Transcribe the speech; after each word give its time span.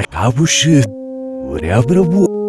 Ayakkabışı. 0.00 0.82
Buraya 1.48 1.88
bırak 1.88 2.06
bu. 2.12 2.40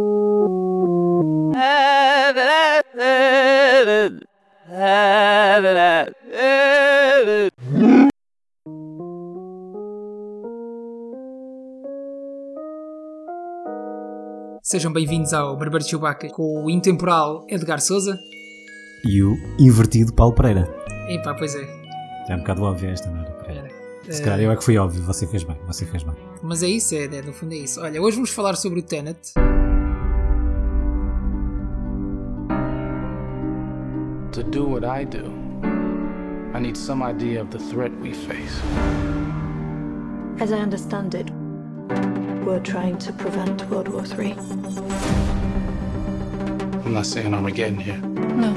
Sejam 14.64 14.96
bem-vindos 14.96 15.34
ao 15.34 15.60
Barbeiro 15.60 15.84
Chewbacca 15.84 16.30
com 16.30 16.64
o 16.64 16.70
intemporal 16.70 17.46
Edgar 17.50 17.80
Souza 17.80 18.18
e 19.06 19.22
o 19.24 19.36
invertido 19.60 20.14
Paulo 20.16 20.36
Pereira. 20.36 20.70
Epá, 21.10 21.34
pois 21.34 21.56
é. 21.56 21.68
É 22.30 22.36
um 22.36 22.40
bocado 22.40 22.64
óbvio 22.64 22.90
esta, 22.90 23.10
não 23.10 23.22
é? 23.22 23.41
Se 24.10 24.24
calhar 24.24 24.42
eu 24.42 24.52
é 24.52 24.56
que 24.56 24.64
fui 24.64 24.78
óbvio, 24.78 25.04
você 25.04 25.28
fez 25.28 25.44
bem, 25.44 25.58
você 25.68 25.86
fez 25.86 26.04
bem. 26.04 26.16
Mas 26.42 26.64
é 26.64 26.68
isso, 26.68 26.96
é, 26.96 27.06
é, 27.06 27.22
no 27.22 27.32
fundo 27.32 27.54
é 27.54 27.58
isso. 27.58 27.80
Olha, 27.80 28.02
hoje 28.02 28.16
vamos 28.16 28.32
falar 28.32 28.56
sobre 28.56 28.80
o 28.80 28.84
Tenet. 28.84 29.34
To 34.32 34.44
do 34.44 34.68
what 34.68 34.86
I 34.86 35.06
do, 35.06 35.32
I 36.56 36.60
need 36.60 36.78
some 36.78 37.04
idea 37.04 37.44
of 37.44 37.52
the 37.52 37.60
threat 37.60 37.92
we 38.02 38.14
face. 38.14 38.60
As 40.42 40.52
I 40.52 40.64
understand 40.64 41.16
it, 41.16 41.32
we're 42.44 42.64
trying 42.64 42.98
to 42.98 43.14
prevent 43.14 43.64
World 43.70 43.90
War 43.90 44.04
III. 44.04 44.36
I'm 46.86 46.94
not 46.94 47.06
saying 47.06 47.34
Armageddon 47.34 47.80
here. 47.80 48.00
No. 48.36 48.56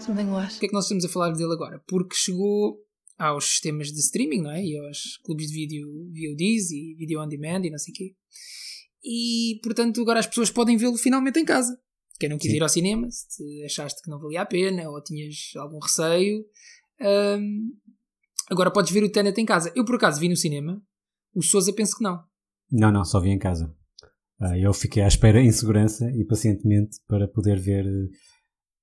Something 0.00 0.32
worse. 0.32 0.54
Porquê 0.54 0.66
é 0.66 0.68
que 0.68 0.74
nós 0.74 0.84
estamos 0.84 1.04
a 1.04 1.08
falar 1.08 1.30
dele 1.30 1.52
agora? 1.52 1.80
Porque 1.86 2.16
chegou 2.16 2.78
aos 3.22 3.44
sistemas 3.44 3.92
de 3.92 4.00
streaming, 4.00 4.42
não 4.42 4.50
é? 4.50 4.64
E 4.64 4.76
aos 4.76 5.18
clubes 5.24 5.46
de 5.46 5.54
vídeo 5.54 5.88
VODs 6.08 6.70
e 6.72 6.94
Video 6.98 7.22
On 7.22 7.28
Demand 7.28 7.64
e 7.64 7.70
não 7.70 7.78
sei 7.78 7.92
o 7.92 7.94
quê. 7.94 8.14
E, 9.04 9.60
portanto, 9.62 10.00
agora 10.00 10.18
as 10.18 10.26
pessoas 10.26 10.50
podem 10.50 10.76
vê-lo 10.76 10.96
finalmente 10.96 11.38
em 11.38 11.44
casa. 11.44 11.78
Quem 12.18 12.28
não 12.28 12.38
quis 12.38 12.50
Sim. 12.50 12.56
ir 12.56 12.62
ao 12.62 12.68
cinema, 12.68 13.08
se 13.10 13.64
achaste 13.64 14.02
que 14.02 14.10
não 14.10 14.18
valia 14.18 14.42
a 14.42 14.46
pena 14.46 14.88
ou 14.88 15.02
tinhas 15.02 15.52
algum 15.56 15.78
receio, 15.78 16.44
hum, 17.00 17.70
agora 18.50 18.72
podes 18.72 18.92
ver 18.92 19.04
o 19.04 19.10
Tenet 19.10 19.40
em 19.40 19.46
casa. 19.46 19.72
Eu, 19.74 19.84
por 19.84 19.96
acaso, 19.96 20.20
vi 20.20 20.28
no 20.28 20.36
cinema. 20.36 20.82
O 21.34 21.42
Souza 21.42 21.72
penso 21.72 21.96
que 21.96 22.04
não. 22.04 22.22
Não, 22.70 22.90
não, 22.90 23.04
só 23.04 23.20
vi 23.20 23.30
em 23.30 23.38
casa. 23.38 23.74
Ah, 24.40 24.58
eu 24.58 24.72
fiquei 24.72 25.02
à 25.02 25.06
espera 25.06 25.40
em 25.40 25.52
segurança 25.52 26.10
e 26.10 26.24
pacientemente 26.24 26.98
para 27.06 27.28
poder 27.28 27.60
ver 27.60 27.86
eh, 27.86 28.08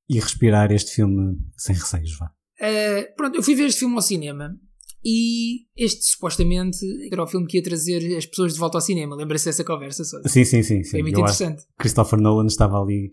e 0.09 0.19
respirar 0.19 0.71
este 0.71 0.91
filme 0.91 1.37
sem 1.57 1.75
receios, 1.75 2.17
vá. 2.17 2.33
Uh, 2.59 3.15
pronto, 3.15 3.35
eu 3.35 3.43
fui 3.43 3.55
ver 3.55 3.67
este 3.67 3.79
filme 3.79 3.95
ao 3.95 4.01
cinema 4.01 4.57
e 5.03 5.65
este 5.77 6.03
supostamente 6.05 6.79
era 7.11 7.23
o 7.23 7.27
filme 7.27 7.47
que 7.47 7.57
ia 7.57 7.63
trazer 7.63 8.17
as 8.17 8.25
pessoas 8.25 8.53
de 8.53 8.59
volta 8.59 8.77
ao 8.77 8.81
cinema. 8.81 9.15
Lembra-se 9.15 9.45
dessa 9.45 9.63
conversa, 9.63 10.03
Sousa? 10.03 10.27
Sim, 10.27 10.43
sim, 10.43 10.61
sim. 10.61 10.83
sim. 10.83 10.91
Foi 10.91 11.01
muito 11.01 11.15
Eu 11.15 11.21
interessante. 11.21 11.63
Christopher 11.77 12.19
Nolan 12.19 12.47
estava 12.47 12.81
ali 12.81 13.09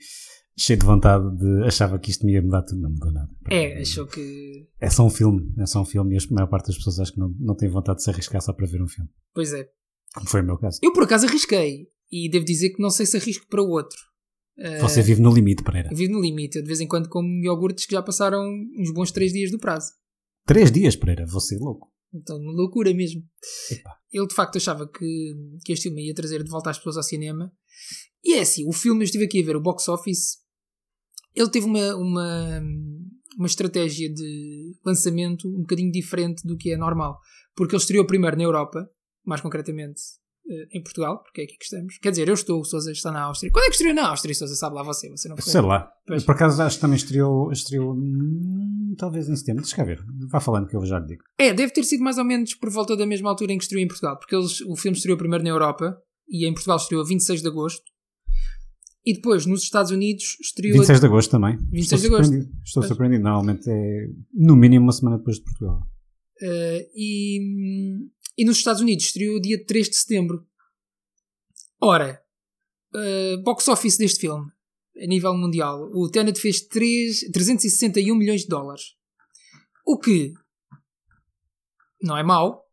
cheio 0.59 0.79
de 0.79 0.87
vontade 0.87 1.25
de 1.37 1.65
achava 1.65 1.99
que 1.99 2.11
isto 2.11 2.25
me 2.25 2.33
ia 2.33 2.43
mudar 2.43 2.63
tudo, 2.63 2.81
não 2.81 2.91
mudou 2.91 3.13
nada. 3.13 3.29
É, 3.51 3.81
achou 3.81 4.07
que. 4.07 4.67
É 4.81 4.91
só 4.91 5.05
um 5.05 5.11
filme, 5.11 5.53
é 5.59 5.67
só 5.67 5.81
um 5.81 5.85
filme 5.85 6.15
e 6.15 6.19
a 6.19 6.35
maior 6.35 6.49
parte 6.49 6.67
das 6.67 6.77
pessoas 6.77 6.99
acho 6.99 7.13
que 7.13 7.21
não, 7.21 7.33
não 7.39 7.55
tem 7.55 7.69
vontade 7.69 7.99
de 7.99 8.05
se 8.05 8.11
arriscar 8.11 8.41
só 8.41 8.53
para 8.53 8.67
ver 8.67 8.83
um 8.83 8.89
filme. 8.89 9.11
Pois 9.35 9.53
é. 9.53 9.69
Como 10.15 10.29
foi 10.29 10.41
o 10.41 10.45
meu 10.45 10.59
caso. 10.59 10.81
Eu 10.83 10.93
por 10.93 11.05
acaso 11.05 11.27
arrisquei 11.27 11.89
e 12.11 12.31
devo 12.31 12.45
dizer 12.45 12.71
que 12.71 12.83
não 12.83 12.91
sei 12.91 13.07
se 13.07 13.17
arrisco 13.17 13.47
para 13.49 13.63
o 13.63 13.69
outro. 13.69 13.99
Uh, 14.59 14.81
Você 14.81 15.03
vive 15.03 15.21
no 15.21 15.33
limite, 15.33 15.63
Pereira. 15.63 15.91
eu 15.93 15.97
vivo 15.97 16.13
no 16.13 16.21
limite. 16.21 16.57
Eu 16.57 16.63
de 16.63 16.69
vez 16.69 16.81
em 16.81 16.87
quando 16.89 17.09
como 17.09 17.29
iogurtes 17.45 17.85
que 17.87 17.93
já 17.95 18.03
passaram 18.03 18.43
uns 18.79 18.93
bons 18.93 19.11
3 19.11 19.33
dias 19.33 19.51
do 19.51 19.59
prazo. 19.59 19.93
Três 20.47 20.71
dias, 20.71 20.97
Pereira, 20.97 21.27
você 21.27 21.57
é 21.57 21.59
louco. 21.59 21.93
Então, 22.15 22.39
loucura 22.39 22.95
mesmo. 22.95 23.23
Epá. 23.71 23.97
Ele 24.11 24.27
de 24.27 24.35
facto 24.35 24.57
achava 24.57 24.89
que, 24.89 25.35
que 25.65 25.73
este 25.73 25.85
filme 25.85 26.07
ia 26.07 26.15
trazer 26.15 26.43
de 26.43 26.51
volta 26.51 26.71
as 26.71 26.79
pessoas 26.79 26.97
ao 26.97 27.03
cinema. 27.03 27.53
E 28.25 28.35
é 28.35 28.41
assim, 28.41 28.67
o 28.67 28.73
filme, 28.73 29.01
eu 29.03 29.05
estive 29.05 29.25
aqui 29.25 29.43
a 29.43 29.45
ver 29.45 29.57
o 29.57 29.61
box 29.61 29.89
office, 29.89 30.39
ele 31.35 31.51
teve 31.51 31.67
uma, 31.67 31.95
uma, 31.97 32.63
uma 33.37 33.47
estratégia 33.47 34.13
de 34.13 34.75
lançamento 34.85 35.49
um 35.49 35.61
bocadinho 35.61 35.93
diferente 35.93 36.47
do 36.47 36.57
que 36.57 36.73
é 36.73 36.77
normal. 36.77 37.19
Porque 37.55 37.75
ele 37.75 37.83
estreou 37.83 38.07
primeiro 38.07 38.37
na 38.37 38.45
Europa, 38.45 38.89
mais 39.25 39.41
concretamente 39.41 40.01
eh, 40.01 40.26
em 40.73 40.83
Portugal, 40.83 41.23
porque 41.23 41.41
é 41.41 41.45
aqui 41.45 41.57
que 41.59 41.65
estamos. 41.65 41.99
Quer 41.99 42.11
dizer, 42.11 42.29
eu 42.29 42.35
estou, 42.35 42.61
o 42.61 42.65
Sousa 42.65 42.93
está 42.93 43.11
na 43.11 43.23
Áustria. 43.23 43.51
Quando 43.51 43.65
é 43.65 43.69
que 43.69 43.73
estreou 43.75 43.95
na 43.95 44.09
Áustria, 44.09 44.35
Sousa? 44.35 44.55
Sabe 44.55 44.77
lá 44.77 44.83
você, 44.83 45.09
você 45.11 45.29
não? 45.29 45.37
Sei 45.39 45.61
lá. 45.61 45.91
Pois. 46.07 46.23
Por 46.25 46.33
acaso 46.35 46.63
acho 46.63 46.77
que 46.77 46.81
também 46.81 46.97
estreou, 46.97 47.51
estreou 47.51 47.93
hum, 47.95 48.95
talvez 48.97 49.29
em 49.29 49.35
setembro. 49.37 49.63
Deixa 49.63 49.77
cá 49.77 49.85
ver. 49.85 50.01
Vá 50.31 50.39
falando 50.41 50.69
que 50.69 50.77
eu 50.77 50.85
já 50.87 50.99
lhe 51.01 51.07
digo. 51.07 51.23
É, 51.39 51.53
deve 51.53 51.73
ter 51.73 51.83
sido 51.83 52.03
mais 52.05 52.17
ou 52.19 52.25
menos 52.25 52.55
por 52.55 52.71
volta 52.71 52.97
da 52.97 53.07
mesma 53.07 53.29
altura 53.31 53.53
em 53.53 53.59
que 53.59 53.65
estreou 53.65 53.83
em 53.83 53.89
Portugal, 53.89 54.17
porque 54.19 54.37
eles, 54.37 54.61
o 54.63 54.77
filme 54.77 54.97
estreou 54.97 55.19
primeiro 55.19 55.43
na 55.43 55.51
Europa 55.51 55.97
e 56.29 56.47
em 56.49 56.53
Portugal 56.53 56.77
estreou 56.77 57.03
a 57.03 57.07
26 57.07 57.43
de 57.43 57.49
agosto. 57.49 57.83
E 59.05 59.15
depois 59.15 59.47
nos 59.47 59.63
Estados 59.63 59.93
Unidos 59.93 60.37
estreou. 60.43 60.75
a- 60.75 60.79
26 60.79 61.01
de 61.01 61.07
agosto 61.07 61.31
também. 61.31 61.57
26 61.71 61.89
de 62.01 62.07
Estou 62.07 62.17
agosto. 62.17 62.31
surpreendido. 62.33 62.63
Estou 62.65 62.81
Pois. 62.83 62.89
surpreendido. 62.89 63.23
Normalmente 63.23 63.71
é 63.71 64.07
no 64.35 64.57
mínimo 64.57 64.85
uma 64.87 64.93
semana 64.93 65.19
depois 65.19 65.37
de 65.37 65.45
Portugal. 65.45 65.81
eh, 66.43 66.87
e, 66.95 67.39
e 68.37 68.45
nos 68.45 68.59
Estados 68.59 68.81
Unidos 68.83 69.07
estreou 69.07 69.41
dia 69.41 69.65
3 69.65 69.89
de 69.89 69.97
setembro. 69.97 70.47
Ora, 71.81 72.23
eh, 72.95 73.37
box 73.39 73.69
office 73.69 73.97
deste 73.99 74.21
filme, 74.21 74.51
a 75.03 75.07
nível 75.07 75.35
mundial, 75.37 75.91
o 75.93 76.09
Tenet 76.11 76.39
fez 76.41 76.61
3, 76.63 77.31
361 77.33 78.15
milhões 78.15 78.43
de 78.43 78.49
dólares. 78.49 78.95
O 79.87 79.99
que 79.99 80.33
não 82.03 82.17
é 82.17 82.23
mau. 82.23 82.65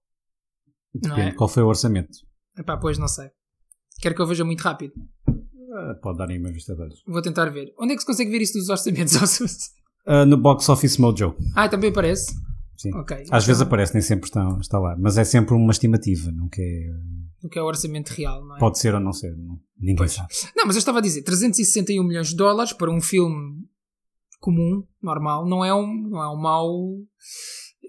Não 0.94 1.10
Depende 1.16 1.30
é? 1.30 1.36
qual 1.36 1.50
foi 1.50 1.64
o 1.64 1.68
orçamento. 1.68 2.18
Epá, 2.58 2.78
pois 2.78 2.98
não 2.98 3.08
sei. 3.08 3.30
Quero 4.00 4.16
que 4.16 4.22
eu 4.22 4.28
veja 4.28 4.44
muito 4.46 4.62
rápido. 4.62 4.94
Ah, 5.76 5.96
pode 6.02 6.18
dar 6.20 6.30
aí 6.30 6.38
uma 6.38 6.52
vista 6.52 6.76
de 6.76 6.82
olhos. 6.82 7.02
Vou 7.08 7.22
tentar 7.22 7.50
ver. 7.50 7.74
Onde 7.80 7.94
é 7.94 7.96
que 7.96 8.02
se 8.02 8.06
consegue 8.06 8.30
ver 8.30 8.42
isso 8.42 8.54
dos 8.58 8.70
orçamentos? 8.70 9.14
Ah, 10.06 10.26
no 10.26 10.36
Box 10.36 10.68
Office 10.68 10.98
Mojo. 10.98 11.34
ah, 11.56 11.70
também 11.70 11.90
aparece? 11.90 12.36
Sim. 12.84 12.94
Ok. 12.96 13.16
Às 13.18 13.28
então- 13.28 13.40
vezes 13.40 13.62
aparece, 13.62 13.94
nem 13.94 14.02
sempre 14.02 14.26
está, 14.28 14.46
está 14.60 14.78
lá. 14.78 14.96
Mas 15.00 15.18
é 15.18 15.24
sempre 15.24 15.54
uma 15.56 15.72
estimativa. 15.72 16.32
Não 16.34 16.50
quer, 16.50 16.90
O 17.44 17.48
que 17.50 17.58
é 17.58 17.62
o 17.62 17.66
orçamento 17.66 18.10
real, 18.10 18.46
não 18.46 18.58
é? 18.58 18.60
pode 18.60 18.78
ser 18.78 18.94
ou 18.94 19.00
não 19.00 19.14
ser. 19.14 19.34
Não, 19.38 19.58
ninguém 19.80 19.96
Pois. 19.96 20.12
sabe. 20.12 20.28
Não, 20.56 20.66
mas 20.66 20.76
eu 20.76 20.80
estava 20.80 20.98
a 21.00 21.02
dizer, 21.02 21.24
361 21.24 22.04
milhões 22.04 22.28
de 22.30 22.36
dólares 22.36 22.74
para 22.74 22.92
um 22.92 23.00
filme 23.00 23.66
comum, 24.42 24.84
normal, 25.02 25.48
não 25.48 25.64
é 25.64 25.74
um, 25.74 25.88
não 26.10 26.22
é 26.22 26.30
um 26.30 26.36
mau 26.38 26.70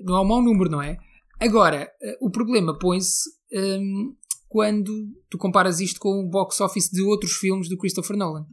não 0.05 0.17
é 0.17 0.21
um 0.21 0.25
mau 0.25 0.41
número, 0.43 0.71
não 0.71 0.81
é? 0.83 0.97
Agora, 1.41 1.89
eh, 2.01 2.17
o 2.21 2.31
problema 2.31 2.79
põe-se 2.79 3.29
hum, 3.53 4.15
quando 4.49 4.93
tu 5.29 5.37
comparas 5.37 5.81
isto 5.81 5.99
com 5.99 6.21
o 6.21 6.29
box 6.31 6.61
office 6.61 6.89
de 6.91 7.03
outros 7.03 7.33
filmes 7.33 7.69
do 7.69 7.77
Christopher 7.77 8.17
Nolan. 8.17 8.47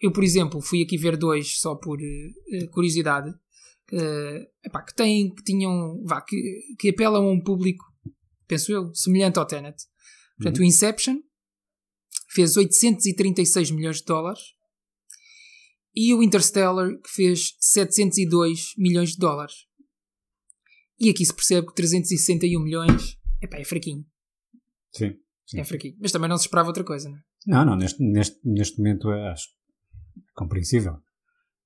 Eu, 0.00 0.12
por 0.12 0.22
exemplo, 0.22 0.60
fui 0.60 0.82
aqui 0.82 0.98
ver 0.98 1.16
dois 1.16 1.58
só 1.58 1.74
por 1.74 1.98
eh, 1.98 2.66
curiosidade, 2.72 3.32
eh, 3.92 4.48
epá, 4.64 4.82
que 4.82 4.94
têm, 4.94 5.34
que 5.34 5.42
tinham, 5.42 6.02
vá, 6.04 6.20
que, 6.20 6.36
que 6.78 6.90
apelam 6.90 7.24
a 7.24 7.30
um 7.30 7.40
público, 7.40 7.84
penso 8.46 8.72
eu, 8.72 8.94
semelhante 8.94 9.38
ao 9.38 9.46
Tenet. 9.46 9.76
Portanto, 10.36 10.58
o 10.58 10.64
Inception 10.64 11.18
fez 12.30 12.56
836 12.56 13.70
milhões 13.70 13.98
de 13.98 14.04
dólares 14.04 14.40
e 15.94 16.12
o 16.12 16.22
Interstellar 16.22 16.90
que 17.00 17.10
fez 17.10 17.56
702 17.58 18.74
milhões 18.76 19.12
de 19.12 19.16
dólares. 19.16 19.54
E 20.98 21.10
aqui 21.10 21.24
se 21.24 21.34
percebe 21.34 21.66
que 21.68 21.74
361 21.74 22.62
milhões 22.62 23.18
epá, 23.40 23.58
é 23.58 23.64
fraquinho. 23.64 24.04
Sim. 24.92 25.16
Sim. 25.46 25.60
É 25.60 25.64
fraquinho. 25.64 25.96
Mas 26.00 26.12
também 26.12 26.28
não 26.28 26.36
se 26.36 26.44
esperava 26.44 26.68
outra 26.68 26.84
coisa, 26.84 27.08
não 27.08 27.16
é? 27.16 27.22
Não, 27.46 27.64
não, 27.64 27.76
neste, 27.76 28.02
neste, 28.02 28.40
neste 28.44 28.78
momento 28.78 29.10
é, 29.10 29.30
acho 29.30 29.48
compreensível. 30.34 30.98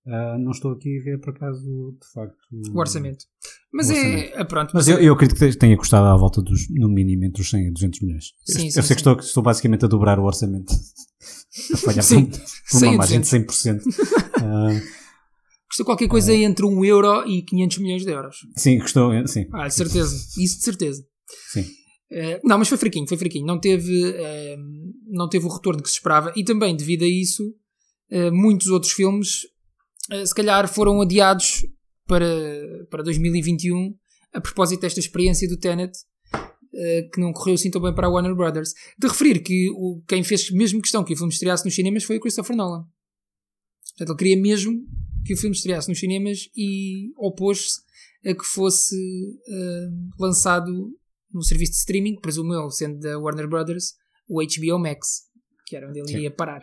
Ah, 0.06 0.36
não 0.38 0.50
estou 0.50 0.72
aqui 0.72 0.98
a 0.98 1.04
ver 1.04 1.20
por 1.20 1.30
acaso, 1.30 1.60
de 2.00 2.12
facto. 2.12 2.36
O 2.74 2.78
orçamento. 2.78 3.24
Mas 3.72 3.88
O 3.88 3.92
é. 3.92 3.96
orçamento. 3.96 4.32
é 4.38 4.44
pronto. 4.44 4.70
Mas 4.74 4.88
eu, 4.88 4.98
eu 4.98 5.12
acredito 5.14 5.38
que 5.38 5.56
tenha 5.58 5.76
custado 5.76 6.06
à 6.06 6.16
volta 6.16 6.40
dos, 6.42 6.68
no 6.70 6.88
mínimo, 6.88 7.24
entre 7.24 7.42
os 7.42 7.50
100 7.50 7.66
e 7.68 7.70
200 7.70 8.00
milhões. 8.00 8.24
Sim, 8.44 8.52
eu 8.54 8.58
sim, 8.60 8.66
eu 8.66 8.72
sei 8.72 8.82
sim. 8.82 8.88
que 8.94 9.00
estou, 9.00 9.16
estou 9.18 9.42
basicamente 9.42 9.84
a 9.84 9.88
dobrar 9.88 10.18
o 10.18 10.24
orçamento. 10.24 10.72
a 11.74 11.76
falhar 11.76 12.02
Sim, 12.02 12.24
por, 12.26 12.38
por 12.38 12.78
100 12.78 12.88
uma 12.88 12.96
margem 12.98 13.20
de 13.20 13.26
200. 13.44 13.56
100%. 13.56 13.80
Ah, 14.42 14.80
Custa 15.68 15.84
qualquer 15.84 16.08
coisa 16.08 16.34
entre 16.34 16.64
1 16.66 16.84
euro 16.84 17.28
e 17.28 17.42
500 17.42 17.78
milhões 17.78 18.04
de 18.04 18.10
euros. 18.10 18.36
sim, 18.56 18.78
custou. 18.78 19.12
Sim, 19.28 19.46
Ah, 19.52 19.68
de 19.68 19.74
certeza. 19.74 20.16
Isso 20.38 20.58
de 20.58 20.64
certeza. 20.64 21.04
sim. 21.52 21.64
Eh, 22.10 22.40
não, 22.42 22.58
mas 22.58 22.68
foi 22.68 22.76
fraquinho, 22.78 23.06
foi 23.06 23.16
fraquinho. 23.16 23.46
Não 23.46 23.60
teve, 23.60 24.02
eh, 24.16 24.56
não 25.06 25.28
teve 25.28 25.44
o 25.44 25.48
retorno 25.48 25.80
que 25.82 25.88
se 25.88 25.96
esperava 25.96 26.32
e 26.34 26.42
também 26.42 26.74
devido 26.74 27.04
a 27.04 27.08
isso, 27.08 27.54
eh, 28.10 28.30
muitos 28.32 28.66
outros 28.68 28.90
filmes 28.92 29.42
eh, 29.44 29.48
se 30.26 30.34
calhar 30.34 30.68
foram 30.68 31.00
adiados 31.00 31.66
para, 32.06 32.26
para 32.90 33.02
2021 33.02 33.94
a 34.32 34.40
propósito 34.40 34.80
desta 34.80 35.00
experiência 35.00 35.48
do 35.48 35.56
Tenet 35.56 35.92
eh, 36.72 37.08
que 37.12 37.20
não 37.20 37.32
correu 37.32 37.54
assim 37.54 37.70
tão 37.70 37.82
bem 37.82 37.92
para 37.92 38.06
a 38.06 38.10
Warner 38.10 38.34
Brothers. 38.34 38.72
De 38.96 39.08
referir 39.08 39.40
que 39.40 39.70
o, 39.70 40.02
quem 40.06 40.22
fez 40.22 40.50
mesmo 40.50 40.80
questão 40.80 41.02
que 41.02 41.12
o 41.12 41.16
filme 41.16 41.32
estreasse 41.32 41.64
nos 41.64 41.74
cinemas 41.74 42.04
foi 42.04 42.16
o 42.16 42.20
Christopher 42.20 42.56
Nolan. 42.56 42.84
Portanto, 43.90 44.10
ele 44.10 44.18
queria 44.18 44.36
mesmo 44.40 44.72
que 45.24 45.34
o 45.34 45.36
filme 45.36 45.54
estreasse 45.54 45.88
nos 45.88 45.98
cinemas 45.98 46.48
e 46.56 47.12
opôs-se 47.16 47.80
a 48.24 48.34
que 48.34 48.44
fosse 48.44 48.96
eh, 49.48 49.88
lançado 50.18 50.96
num 51.32 51.42
serviço 51.42 51.72
de 51.72 51.78
streaming, 51.78 52.20
presumo 52.20 52.52
eu, 52.54 52.70
sendo 52.70 53.00
da 53.00 53.18
Warner 53.18 53.48
Brothers, 53.48 53.94
o 54.28 54.40
HBO 54.40 54.78
Max, 54.78 55.22
que 55.66 55.74
era 55.76 55.88
onde 55.88 55.98
ele 55.98 56.08
Sim. 56.08 56.16
iria 56.18 56.30
parar. 56.30 56.62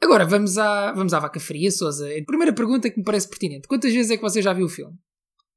Agora, 0.00 0.24
vamos 0.24 0.56
à, 0.58 0.92
vamos 0.92 1.12
à 1.12 1.18
vaca 1.18 1.40
fria, 1.40 1.70
Sousa. 1.70 2.08
A 2.08 2.24
primeira 2.24 2.52
pergunta 2.52 2.88
que 2.90 2.98
me 2.98 3.04
parece 3.04 3.28
pertinente. 3.28 3.66
Quantas 3.66 3.92
vezes 3.92 4.10
é 4.10 4.16
que 4.16 4.22
você 4.22 4.40
já 4.40 4.52
viu 4.52 4.66
o 4.66 4.68
filme? 4.68 4.96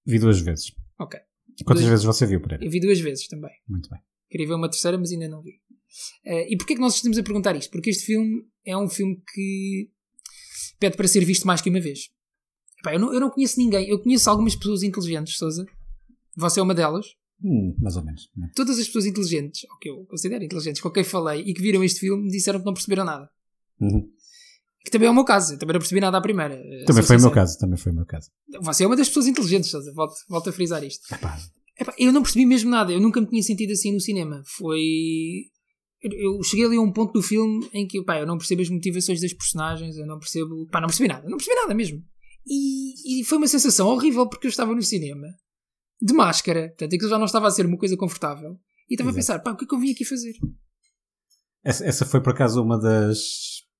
Vi 0.05 0.17
duas 0.19 0.39
vezes. 0.39 0.71
Ok. 0.99 1.19
Quantas 1.65 1.83
Duas- 1.83 1.89
vezes 1.91 2.05
você 2.05 2.25
viu, 2.25 2.41
Pereira? 2.41 2.65
Eu 2.65 2.71
vi 2.71 2.79
duas 2.79 2.99
vezes 2.99 3.27
também. 3.27 3.51
Muito 3.67 3.89
bem. 3.89 3.99
Queria 4.29 4.47
ver 4.47 4.53
uma 4.55 4.69
terceira, 4.69 4.97
mas 4.97 5.11
ainda 5.11 5.27
não 5.27 5.41
vi. 5.43 5.59
Eh, 6.25 6.53
e 6.53 6.57
porquê 6.57 6.73
é 6.73 6.75
que 6.75 6.81
nós 6.81 6.95
estamos 6.95 7.17
a 7.17 7.23
perguntar 7.23 7.55
isto? 7.55 7.69
Porque 7.69 7.89
este 7.89 8.05
filme 8.05 8.43
é 8.65 8.75
um 8.75 8.87
filme 8.89 9.21
que 9.33 9.89
pede 10.79 10.95
para 10.97 11.07
ser 11.07 11.23
visto 11.25 11.45
mais 11.45 11.61
que 11.61 11.69
uma 11.69 11.79
vez. 11.81 12.09
Epá, 12.79 12.93
eu, 12.95 12.99
não, 12.99 13.13
eu 13.13 13.19
não 13.19 13.29
conheço 13.29 13.59
ninguém. 13.59 13.87
Eu 13.89 13.99
conheço 13.99 14.27
algumas 14.29 14.55
pessoas 14.55 14.81
inteligentes, 14.81 15.37
Sousa. 15.37 15.65
Você 16.35 16.59
é 16.59 16.63
uma 16.63 16.73
delas. 16.73 17.05
Hum, 17.43 17.75
mais 17.79 17.95
ou 17.97 18.03
menos. 18.03 18.29
né? 18.35 18.49
Todas 18.55 18.79
as 18.79 18.85
pessoas 18.87 19.05
inteligentes, 19.05 19.63
ou 19.69 19.77
que 19.77 19.89
eu 19.89 20.05
considero 20.05 20.43
inteligentes, 20.43 20.81
com 20.81 20.89
quem 20.89 21.03
falei 21.03 21.41
e 21.41 21.53
que 21.53 21.61
viram 21.61 21.83
este 21.83 21.99
filme, 21.99 22.29
disseram 22.29 22.59
que 22.59 22.65
não 22.65 22.73
perceberam 22.73 23.03
nada. 23.03 23.29
Uhum. 23.79 24.09
Que 24.83 24.89
também 24.91 25.07
é 25.07 25.11
o 25.11 25.13
meu 25.13 25.23
caso. 25.25 25.53
Eu 25.53 25.59
também 25.59 25.73
não 25.73 25.79
percebi 25.79 26.01
nada 26.01 26.17
à 26.17 26.21
primeira. 26.21 26.55
eh, 26.55 26.85
Também 26.85 27.03
foi 27.03 27.17
o 27.17 27.21
meu 27.21 27.31
caso. 27.31 27.57
Também 27.59 27.77
foi 27.77 27.91
o 27.91 27.95
meu 27.95 28.05
caso. 28.05 28.29
Você 28.61 28.83
é 28.83 28.87
uma 28.87 28.95
das 28.95 29.07
pessoas 29.07 29.27
inteligentes. 29.27 29.71
Volto, 29.93 30.15
volto 30.27 30.49
a 30.49 30.53
frisar 30.53 30.83
isto. 30.83 31.03
Epá, 31.13 31.37
Epá, 31.79 31.93
eu 31.97 32.11
não 32.11 32.21
percebi 32.21 32.45
mesmo 32.45 32.69
nada, 32.69 32.91
eu 32.91 32.99
nunca 32.99 33.19
me 33.21 33.27
tinha 33.27 33.41
sentido 33.43 33.71
assim 33.71 33.91
no 33.93 33.99
cinema. 33.99 34.41
Foi. 34.57 34.81
Eu 36.01 36.41
cheguei 36.43 36.65
ali 36.65 36.77
a 36.77 36.81
um 36.81 36.91
ponto 36.91 37.13
do 37.13 37.21
filme 37.21 37.67
em 37.73 37.87
que 37.87 38.03
pá, 38.03 38.19
eu 38.19 38.25
não 38.25 38.37
percebo 38.37 38.61
as 38.63 38.69
motivações 38.69 39.21
das 39.21 39.33
personagens, 39.33 39.95
eu 39.97 40.07
não 40.07 40.17
percebo. 40.17 40.67
Pá, 40.71 40.81
não 40.81 40.87
percebi 40.87 41.07
nada, 41.07 41.29
não 41.29 41.37
percebi 41.37 41.55
nada 41.55 41.73
mesmo. 41.75 42.01
E, 42.45 43.21
e 43.21 43.23
foi 43.23 43.37
uma 43.37 43.47
sensação 43.47 43.87
horrível 43.87 44.27
porque 44.27 44.47
eu 44.47 44.49
estava 44.49 44.73
no 44.73 44.81
cinema, 44.81 45.27
de 46.01 46.11
máscara, 46.13 46.69
portanto 46.69 46.95
aquilo 46.95 47.09
já 47.09 47.19
não 47.19 47.25
estava 47.25 47.47
a 47.47 47.51
ser 47.51 47.67
uma 47.67 47.77
coisa 47.77 47.95
confortável. 47.95 48.57
E 48.89 48.95
estava 48.95 49.11
a 49.11 49.13
Exato. 49.13 49.15
pensar, 49.15 49.39
pá, 49.43 49.51
o 49.51 49.55
que 49.57 49.63
é 49.63 49.67
que 49.67 49.75
eu 49.75 49.79
vim 49.79 49.91
aqui 49.91 50.03
fazer? 50.03 50.33
Essa, 51.63 51.85
essa 51.85 52.05
foi 52.05 52.19
por 52.21 52.33
acaso 52.33 52.61
uma 52.63 52.79
das, 52.79 53.19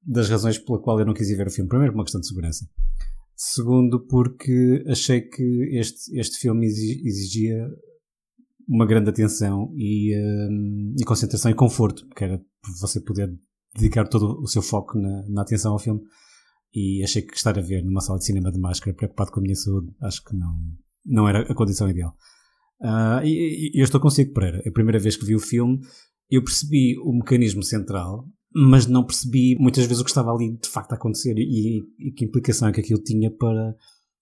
das 0.03 0.29
razões 0.29 0.57
pela 0.57 0.81
qual 0.81 0.99
eu 0.99 1.05
não 1.05 1.13
quis 1.13 1.29
ir 1.29 1.35
ver 1.35 1.47
o 1.47 1.51
filme. 1.51 1.69
Primeiro, 1.69 1.93
por 1.93 1.99
uma 1.99 2.03
questão 2.05 2.21
de 2.21 2.27
segurança. 2.27 2.67
Segundo, 3.35 3.99
porque 4.07 4.83
achei 4.87 5.21
que 5.21 5.69
este, 5.73 6.17
este 6.19 6.37
filme 6.37 6.65
exi- 6.65 7.01
exigia 7.05 7.67
uma 8.67 8.85
grande 8.85 9.09
atenção 9.09 9.73
e, 9.75 10.15
hum, 10.49 10.95
e 10.99 11.03
concentração 11.03 11.51
e 11.51 11.55
conforto, 11.55 12.07
que 12.15 12.23
era 12.23 12.41
você 12.79 13.01
poder 13.01 13.33
dedicar 13.75 14.07
todo 14.07 14.39
o 14.41 14.47
seu 14.47 14.61
foco 14.61 14.97
na, 14.99 15.23
na 15.27 15.41
atenção 15.41 15.73
ao 15.73 15.79
filme. 15.79 16.01
E 16.73 17.03
achei 17.03 17.21
que 17.21 17.35
estar 17.35 17.57
a 17.57 17.61
ver 17.61 17.83
numa 17.83 17.99
sala 17.99 18.19
de 18.19 18.25
cinema 18.25 18.51
de 18.51 18.59
máscara, 18.59 18.95
preocupado 18.95 19.31
com 19.31 19.39
a 19.39 19.43
minha 19.43 19.55
saúde, 19.55 19.91
acho 20.01 20.23
que 20.23 20.35
não, 20.35 20.55
não 21.05 21.27
era 21.27 21.41
a 21.51 21.55
condição 21.55 21.89
ideal. 21.89 22.15
Ah, 22.81 23.21
e, 23.23 23.71
e 23.73 23.79
eu 23.79 23.83
estou 23.83 23.99
consigo, 23.99 24.33
Pereira. 24.33 24.61
A 24.65 24.71
primeira 24.71 24.99
vez 24.99 25.15
que 25.15 25.25
vi 25.25 25.35
o 25.35 25.39
filme, 25.39 25.79
eu 26.29 26.43
percebi 26.43 26.97
o 26.99 27.11
mecanismo 27.13 27.61
central, 27.61 28.25
mas 28.53 28.87
não 28.87 29.05
percebi 29.05 29.55
muitas 29.59 29.85
vezes 29.85 30.01
o 30.01 30.03
que 30.03 30.11
estava 30.11 30.31
ali 30.31 30.57
de 30.57 30.69
facto 30.69 30.91
a 30.91 30.95
acontecer 30.95 31.35
e, 31.37 31.83
e 31.99 32.11
que 32.11 32.25
implicação 32.25 32.67
é 32.67 32.71
que 32.71 32.81
aquilo 32.81 33.01
tinha 33.01 33.31
para, 33.31 33.75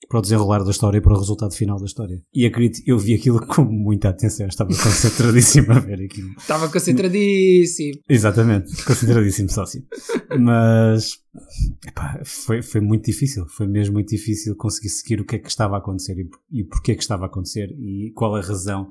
para 0.07 0.19
o 0.19 0.21
desenrolar 0.21 0.63
da 0.63 0.71
história 0.71 0.99
e 0.99 1.01
para 1.01 1.13
o 1.13 1.17
resultado 1.17 1.53
final 1.53 1.79
da 1.79 1.85
história. 1.85 2.21
E 2.33 2.45
acredito, 2.45 2.81
eu 2.85 2.97
vi 2.97 3.15
aquilo 3.15 3.45
com 3.45 3.63
muita 3.63 4.09
atenção, 4.09 4.47
estava 4.47 4.69
concentradíssimo 4.69 5.71
a 5.73 5.79
ver 5.79 6.01
aquilo. 6.05 6.29
Estava 6.37 6.69
concentradíssimo. 6.69 7.99
Exatamente, 8.07 8.83
concentradíssimo 8.83 9.49
sócio. 9.49 9.83
Mas 10.39 11.19
epá, 11.87 12.21
foi, 12.23 12.61
foi 12.61 12.81
muito 12.81 13.05
difícil, 13.05 13.45
foi 13.47 13.67
mesmo 13.67 13.93
muito 13.93 14.09
difícil 14.09 14.55
conseguir 14.55 14.89
seguir 14.89 15.21
o 15.21 15.25
que 15.25 15.35
é 15.35 15.39
que 15.39 15.49
estava 15.49 15.75
a 15.75 15.79
acontecer 15.79 16.17
e, 16.17 16.59
e 16.59 16.63
porquê 16.63 16.95
que 16.95 17.01
estava 17.01 17.25
a 17.25 17.27
acontecer 17.27 17.71
e 17.79 18.11
qual 18.15 18.35
a 18.35 18.41
razão 18.41 18.89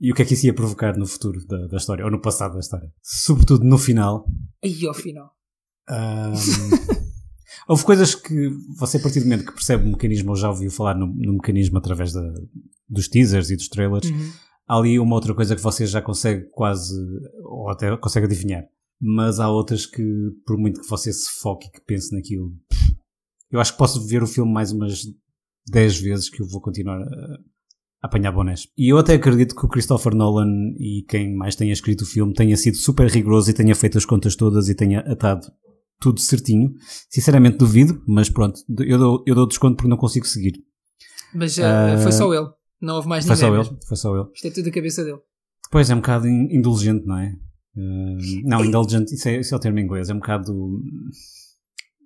e 0.00 0.10
o 0.10 0.14
que 0.14 0.22
é 0.22 0.24
que 0.24 0.34
isso 0.34 0.46
ia 0.46 0.54
provocar 0.54 0.96
no 0.96 1.06
futuro 1.06 1.44
da, 1.46 1.66
da 1.66 1.76
história 1.76 2.04
ou 2.04 2.10
no 2.10 2.20
passado 2.20 2.54
da 2.54 2.60
história. 2.60 2.90
Sobretudo 3.02 3.64
no 3.64 3.76
final. 3.78 4.26
Aí 4.64 4.86
ao 4.86 4.94
final. 4.94 5.30
ahm, 5.88 6.32
houve 7.68 7.84
coisas 7.84 8.14
que 8.14 8.48
você, 8.78 8.96
a 8.96 9.00
partir 9.00 9.20
do 9.20 9.24
momento 9.26 9.44
que 9.46 9.52
percebe 9.52 9.84
o 9.84 9.90
mecanismo, 9.92 10.30
ou 10.30 10.36
já 10.36 10.48
ouviu 10.48 10.70
falar 10.70 10.94
no, 10.94 11.06
no 11.06 11.34
mecanismo 11.34 11.78
através 11.78 12.12
da- 12.12 12.34
dos 12.88 13.08
teasers 13.08 13.50
e 13.50 13.56
dos 13.56 13.68
trailers, 13.68 14.08
Uhum. 14.10 14.30
há 14.68 14.76
ali 14.78 14.98
uma 14.98 15.14
outra 15.14 15.34
coisa 15.34 15.54
que 15.54 15.62
você 15.62 15.86
já 15.86 16.00
consegue 16.02 16.48
quase, 16.52 16.94
ou 17.44 17.68
até 17.70 17.96
consegue 17.96 18.26
adivinhar. 18.26 18.64
Mas 19.00 19.38
há 19.40 19.48
outras 19.50 19.86
que, 19.86 20.02
por 20.46 20.58
muito 20.58 20.80
que 20.80 20.88
você 20.88 21.12
se 21.12 21.30
foque 21.40 21.68
e 21.68 21.70
que 21.70 21.80
pense 21.80 22.12
naquilo, 22.14 22.52
eu 23.50 23.60
acho 23.60 23.72
que 23.72 23.78
posso 23.78 24.06
ver 24.06 24.22
o 24.22 24.26
filme 24.26 24.52
mais 24.52 24.72
umas 24.72 25.02
10 25.68 25.98
vezes 26.00 26.28
que 26.28 26.42
eu 26.42 26.46
vou 26.46 26.60
continuar 26.60 27.00
apanhar 28.02 28.32
bonés. 28.32 28.66
E 28.76 28.90
eu 28.92 28.98
até 28.98 29.14
acredito 29.14 29.54
que 29.54 29.64
o 29.64 29.68
Christopher 29.68 30.14
Nolan 30.14 30.48
e 30.78 31.04
quem 31.08 31.34
mais 31.36 31.54
tenha 31.56 31.72
escrito 31.72 32.02
o 32.02 32.06
filme 32.06 32.32
tenha 32.34 32.56
sido 32.56 32.76
super 32.76 33.08
rigoroso 33.10 33.50
e 33.50 33.54
tenha 33.54 33.74
feito 33.74 33.98
as 33.98 34.04
contas 34.04 34.34
todas 34.36 34.68
e 34.68 34.74
tenha 34.74 35.00
atado 35.00 35.46
tudo 36.00 36.18
certinho. 36.20 36.72
Sinceramente 37.10 37.58
duvido, 37.58 38.02
mas 38.08 38.30
pronto, 38.30 38.58
eu 38.78 38.98
dou, 38.98 39.24
eu 39.26 39.34
dou 39.34 39.46
desconto 39.46 39.76
porque 39.76 39.88
não 39.90 39.96
consigo 39.98 40.26
seguir. 40.26 40.54
Mas 41.34 41.58
Ah, 41.58 41.98
foi 42.02 42.12
só 42.12 42.32
ele. 42.34 42.48
Não 42.80 42.96
houve 42.96 43.08
mais 43.08 43.26
Foi 43.26 43.34
ninguém. 43.36 43.50
só 43.50 43.56
mesmo. 43.56 43.74
ele, 43.76 43.86
foi 43.86 43.96
só 43.96 44.16
ele. 44.16 44.28
Isto 44.34 44.46
é 44.46 44.50
tudo 44.50 44.68
a 44.68 44.72
cabeça 44.72 45.04
dele. 45.04 45.18
Depois 45.64 45.90
é 45.90 45.94
um 45.94 45.98
bocado 45.98 46.26
in- 46.26 46.48
indulgente, 46.56 47.06
não 47.06 47.18
é? 47.18 47.34
Uh, 47.76 48.16
não, 48.48 48.64
indulgente, 48.64 49.14
isso 49.14 49.28
é, 49.28 49.38
isso 49.40 49.54
é 49.54 49.56
o 49.56 49.60
termo 49.60 49.78
em 49.78 49.84
inglês, 49.84 50.08
é 50.08 50.14
um 50.14 50.18
bocado. 50.18 50.52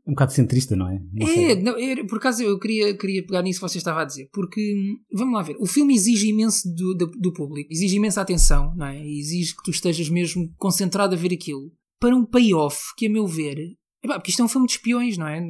Um 0.06 0.12
bocado 0.12 0.32
centrista, 0.32 0.76
não 0.76 0.88
é? 0.90 1.00
Não 1.12 1.26
É, 1.28 1.54
não, 1.62 1.78
era- 1.78 2.06
por 2.06 2.18
acaso 2.18 2.42
eu 2.42 2.58
queria, 2.58 2.96
queria 2.96 3.24
pegar 3.24 3.42
nisso 3.42 3.60
que 3.60 3.68
você 3.68 3.78
estava 3.78 4.02
a 4.02 4.04
dizer, 4.04 4.28
porque 4.32 4.60
hum, 4.76 4.96
vamos 5.16 5.34
lá 5.34 5.42
ver, 5.42 5.56
o 5.58 5.66
filme 5.66 5.94
exige 5.94 6.28
imenso 6.28 6.68
do, 6.74 6.94
do, 6.94 7.06
do 7.10 7.32
público, 7.32 7.72
exige 7.72 7.96
imensa 7.96 8.20
atenção, 8.20 8.74
não 8.76 8.86
é? 8.86 9.00
Exige 9.06 9.56
que 9.56 9.62
tu 9.62 9.70
estejas 9.70 10.08
mesmo 10.08 10.52
concentrado 10.58 11.14
a 11.14 11.18
ver 11.18 11.32
aquilo 11.32 11.72
para 12.00 12.14
um 12.14 12.24
payoff 12.26 12.78
que, 12.96 13.06
a 13.06 13.10
meu 13.10 13.26
ver, 13.26 13.56
epá, 14.02 14.14
porque 14.18 14.30
isto 14.30 14.42
é 14.42 14.44
um 14.44 14.48
filme 14.48 14.66
de 14.66 14.74
espiões, 14.74 15.16
não 15.16 15.26
é? 15.26 15.40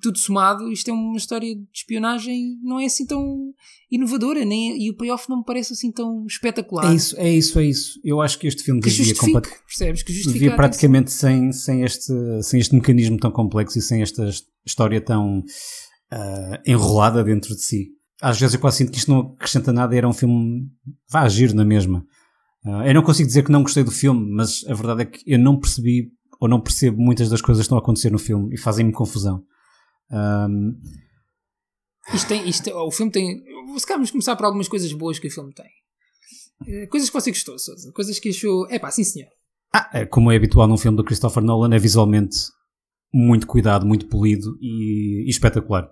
Tudo 0.00 0.16
somado, 0.18 0.70
isto 0.70 0.88
é 0.88 0.92
uma 0.92 1.16
história 1.16 1.54
de 1.54 1.62
espionagem, 1.74 2.56
não 2.62 2.78
é 2.80 2.84
assim 2.86 3.04
tão 3.04 3.52
inovadora, 3.90 4.44
nem, 4.44 4.80
e 4.80 4.90
o 4.90 4.96
payoff 4.96 5.28
não 5.28 5.38
me 5.38 5.44
parece 5.44 5.72
assim 5.72 5.90
tão 5.90 6.24
espetacular. 6.26 6.90
É 6.90 6.94
isso, 6.94 7.14
é 7.18 7.30
isso, 7.30 7.58
é 7.58 7.64
isso. 7.66 8.00
Eu 8.04 8.20
acho 8.20 8.38
que 8.38 8.46
este 8.46 8.62
filme 8.62 8.80
que 8.80 8.88
devia, 8.90 9.14
compat- 9.14 9.48
percebes? 9.66 10.02
Que 10.02 10.12
devia 10.12 10.54
praticamente 10.56 11.10
sem, 11.10 11.52
sem, 11.52 11.82
este, 11.82 12.12
sem 12.42 12.60
este 12.60 12.74
mecanismo 12.74 13.18
tão 13.18 13.30
complexo 13.30 13.78
e 13.78 13.82
sem 13.82 14.00
esta 14.02 14.28
his- 14.28 14.44
história 14.64 15.00
tão 15.00 15.42
ah, 16.10 16.60
enrolada 16.66 17.22
dentro 17.24 17.54
de 17.54 17.60
si. 17.62 17.88
Às 18.20 18.38
vezes 18.38 18.54
eu 18.54 18.60
quase 18.60 18.78
sinto 18.78 18.92
que 18.92 18.98
isto 18.98 19.10
não 19.10 19.34
acrescenta 19.36 19.72
nada 19.72 19.94
e 19.94 19.98
era 19.98 20.08
um 20.08 20.12
filme. 20.12 20.68
vá 21.10 21.22
agir 21.22 21.52
na 21.52 21.64
mesma. 21.64 22.06
Ah, 22.64 22.86
eu 22.86 22.94
não 22.94 23.02
consigo 23.02 23.26
dizer 23.26 23.44
que 23.44 23.50
não 23.52 23.62
gostei 23.62 23.82
do 23.82 23.90
filme, 23.90 24.24
mas 24.32 24.64
a 24.68 24.74
verdade 24.74 25.02
é 25.02 25.04
que 25.06 25.22
eu 25.26 25.38
não 25.38 25.58
percebi 25.58 26.12
ou 26.40 26.48
não 26.48 26.60
percebo 26.60 27.00
muitas 27.00 27.28
das 27.28 27.40
coisas 27.40 27.62
que 27.62 27.66
estão 27.66 27.78
a 27.78 27.80
acontecer 27.80 28.10
no 28.10 28.18
filme 28.18 28.54
e 28.54 28.58
fazem-me 28.58 28.92
confusão. 28.92 29.42
Ahm, 30.10 30.72
Isto 32.12 32.28
tem, 32.28 32.48
isto, 32.48 32.70
o 32.70 32.90
filme 32.90 33.12
tem. 33.12 33.38
Se 33.78 33.86
calhar 33.86 33.98
vamos 33.98 34.10
começar 34.10 34.36
por 34.36 34.44
algumas 34.44 34.68
coisas 34.68 34.92
boas 34.92 35.18
que 35.18 35.28
o 35.28 35.30
filme 35.30 35.52
tem. 35.54 35.66
Eh, 36.66 36.86
Coisas 36.86 37.08
que 37.08 37.14
você 37.14 37.30
gostou, 37.30 37.58
Sousa. 37.58 37.92
Coisas 37.92 38.18
que 38.18 38.28
achou. 38.30 38.66
É 38.70 38.78
pá, 38.78 38.90
sim 38.90 39.04
senhor. 39.04 39.28
Ah, 39.74 39.88
é, 39.94 40.04
como 40.06 40.30
é 40.30 40.36
habitual 40.36 40.68
num 40.68 40.76
filme 40.76 40.96
do 40.96 41.04
Christopher 41.04 41.42
Nolan, 41.42 41.74
é 41.74 41.78
visualmente 41.78 42.36
muito 43.14 43.46
cuidado, 43.46 43.86
muito 43.86 44.06
polido 44.08 44.56
e, 44.60 45.24
e 45.26 45.30
espetacular. 45.30 45.88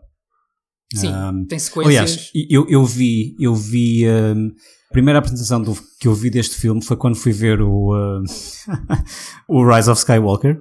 Sim, 0.95 1.09
Ahm, 1.09 1.45
tem 1.47 1.59
sequências. 1.59 1.87
aliás, 1.99 2.31
eu, 2.50 2.67
eu 2.69 2.85
vi, 2.85 3.37
eu 3.38 3.55
vi 3.55 4.07
ahm, 4.07 4.49
a 4.88 4.93
primeira 4.93 5.19
apresentação 5.21 5.62
do- 5.62 5.79
que 6.00 6.09
eu 6.09 6.14
vi 6.14 6.29
deste 6.31 6.57
filme 6.57 6.83
foi 6.83 6.97
quando 6.97 7.14
fui 7.17 7.33
ver 7.33 7.62
o, 7.62 7.95
ahm, 7.95 8.25
o 9.49 9.64
Rise 9.64 9.88
of 9.90 9.99
Skywalker 10.00 10.61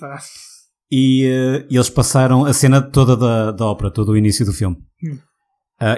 pá. 0.00 0.18
E, 0.90 1.24
eh, 1.24 1.66
e 1.70 1.76
eles 1.76 1.90
passaram 1.90 2.44
a 2.44 2.52
cena 2.52 2.80
toda 2.80 3.16
da, 3.16 3.52
da 3.52 3.66
ópera, 3.66 3.90
todo 3.90 4.12
o 4.12 4.16
início 4.16 4.44
do 4.44 4.52
filme. 4.52 4.76
Hum. 5.04 5.18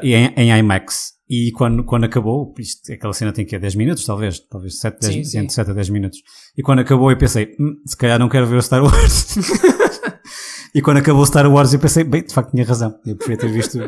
E 0.03 0.15
em, 0.15 0.35
em 0.37 0.59
IMAX. 0.59 1.13
E 1.29 1.53
quando, 1.53 1.85
quando 1.85 2.05
acabou, 2.05 2.53
isto, 2.59 2.93
aquela 2.93 3.13
cena 3.13 3.33
tem 3.33 3.47
que 3.47 3.57
10 3.57 3.77
minutos, 3.77 4.05
talvez, 4.05 4.41
talvez 4.49 4.81
7, 4.81 5.01
10, 5.01 5.15
Sim, 5.15 5.25
sim. 5.25 5.39
entre 5.39 5.55
7 5.55 5.71
a 5.71 5.75
10 5.75 5.89
minutos. 5.91 6.19
E 6.59 6.63
quando 6.63 6.81
acabou 6.81 7.09
eu 7.11 7.17
pensei, 7.17 7.55
"Hum, 7.59 7.77
se 7.87 7.97
calhar 7.97 8.19
não 8.19 8.29
quero 8.29 8.49
ver 8.49 8.57
o 8.57 8.63
Star 8.63 8.83
Wars. 8.83 9.37
e 10.75 10.83
quando 10.83 10.97
acabou 10.97 11.23
o 11.23 11.27
Star 11.27 11.49
Wars 11.51 11.73
eu 11.73 11.79
pensei, 11.79 12.03
bem, 12.03 12.25
de 12.25 12.35
facto 12.35 12.51
tinha 12.51 12.65
razão. 12.65 12.99
Eu 13.07 13.17
preferia 13.17 13.39
ter 13.39 13.53
visto, 13.53 13.79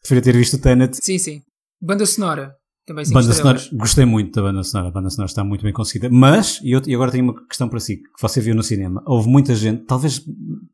preferia 0.00 0.22
ter 0.22 0.36
visto 0.36 0.54
o 0.54 0.60
Tenet. 0.60 0.96
Sim, 1.02 1.18
sim. 1.18 1.40
Banda 1.82 2.06
sonora. 2.06 2.54
Também 2.86 3.04
sim. 3.04 3.14
Banda 3.14 3.32
sonora, 3.32 3.60
gostei 3.72 4.04
muito 4.04 4.34
da 4.34 4.42
banda 4.42 4.62
sonora, 4.62 4.88
a 4.88 4.92
banda 4.92 5.08
sonora 5.08 5.28
está 5.28 5.42
muito 5.42 5.62
bem 5.62 5.72
conseguida. 5.72 6.10
Mas, 6.10 6.60
e, 6.62 6.72
eu, 6.72 6.82
e 6.86 6.94
agora 6.94 7.10
tenho 7.10 7.24
uma 7.24 7.46
questão 7.46 7.66
para 7.66 7.80
si, 7.80 7.96
que 7.96 8.20
você 8.20 8.40
viu 8.42 8.54
no 8.54 8.62
cinema. 8.62 9.02
Houve 9.06 9.28
muita 9.28 9.54
gente, 9.54 9.84
talvez 9.84 10.22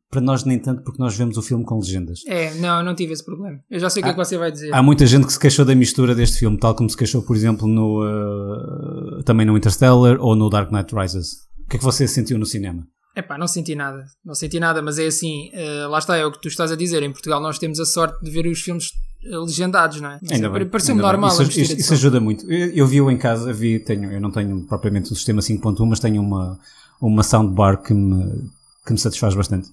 para 0.09 0.19
nós 0.19 0.43
nem 0.43 0.59
tanto, 0.59 0.83
porque 0.83 1.01
nós 1.01 1.15
vemos 1.15 1.37
o 1.37 1.41
filme 1.41 1.63
com 1.63 1.79
legendas. 1.79 2.19
É, 2.27 2.53
não, 2.55 2.83
não 2.83 2.93
tive 2.93 3.13
esse 3.13 3.23
problema. 3.23 3.57
Eu 3.69 3.79
já 3.79 3.89
sei 3.89 4.01
o 4.01 4.03
que 4.03 4.09
é 4.09 4.13
que 4.13 4.19
você 4.19 4.37
vai 4.37 4.51
dizer. 4.51 4.73
Há 4.73 4.83
muita 4.83 5.05
gente 5.05 5.25
que 5.25 5.31
se 5.31 5.39
queixou 5.39 5.63
da 5.63 5.73
mistura 5.73 6.13
deste 6.13 6.39
filme, 6.39 6.57
tal 6.59 6.75
como 6.75 6.89
se 6.89 6.97
queixou, 6.97 7.21
por 7.21 7.33
exemplo, 7.33 7.65
no, 7.65 8.03
uh, 8.03 9.23
também 9.23 9.45
no 9.45 9.55
Interstellar 9.55 10.17
ou 10.19 10.35
no 10.35 10.49
Dark 10.49 10.69
Knight 10.69 10.93
Rises. 10.93 11.49
O 11.65 11.69
que 11.69 11.77
é 11.77 11.79
que 11.79 11.85
você 11.85 12.05
sentiu 12.09 12.37
no 12.37 12.45
cinema? 12.45 12.85
É 13.15 13.21
pá, 13.21 13.37
não 13.37 13.47
senti 13.47 13.73
nada. 13.73 14.03
Não 14.23 14.33
senti 14.33 14.59
nada, 14.59 14.81
mas 14.81 14.99
é 14.99 15.05
assim. 15.05 15.49
eh, 15.53 15.85
lá 15.87 15.99
está, 15.99 16.17
é 16.17 16.25
o 16.25 16.31
que 16.31 16.41
tu 16.41 16.47
estás 16.47 16.71
a 16.71 16.75
dizer. 16.75 17.03
Em 17.03 17.11
Portugal 17.11 17.41
nós 17.41 17.59
temos 17.59 17.79
a 17.79 17.85
sorte 17.85 18.23
de 18.23 18.31
ver 18.31 18.47
os 18.47 18.61
filmes 18.61 18.91
legendados, 19.23 20.01
não 20.01 20.11
é? 20.11 20.19
Ainda. 20.29 20.65
Pareceu-me 20.65 21.01
normal 21.01 21.29
Isso, 21.29 21.59
isso, 21.59 21.73
isso 21.73 21.93
ajuda 21.93 22.19
muito. 22.19 22.51
Eu, 22.51 22.69
eu 22.69 22.87
vi-o 22.87 23.11
em 23.11 23.17
casa, 23.17 23.53
vi, 23.53 23.79
tenho, 23.79 24.11
eu 24.11 24.19
não 24.19 24.31
tenho 24.31 24.61
propriamente 24.61 25.11
o 25.11 25.15
sistema 25.15 25.41
5.1, 25.41 25.85
mas 25.85 25.99
tenho 25.99 26.21
uma, 26.21 26.59
uma 26.99 27.23
soundbar 27.23 27.81
que 27.81 27.93
me, 27.93 28.49
que 28.85 28.91
me 28.91 28.97
satisfaz 28.97 29.33
bastante. 29.35 29.69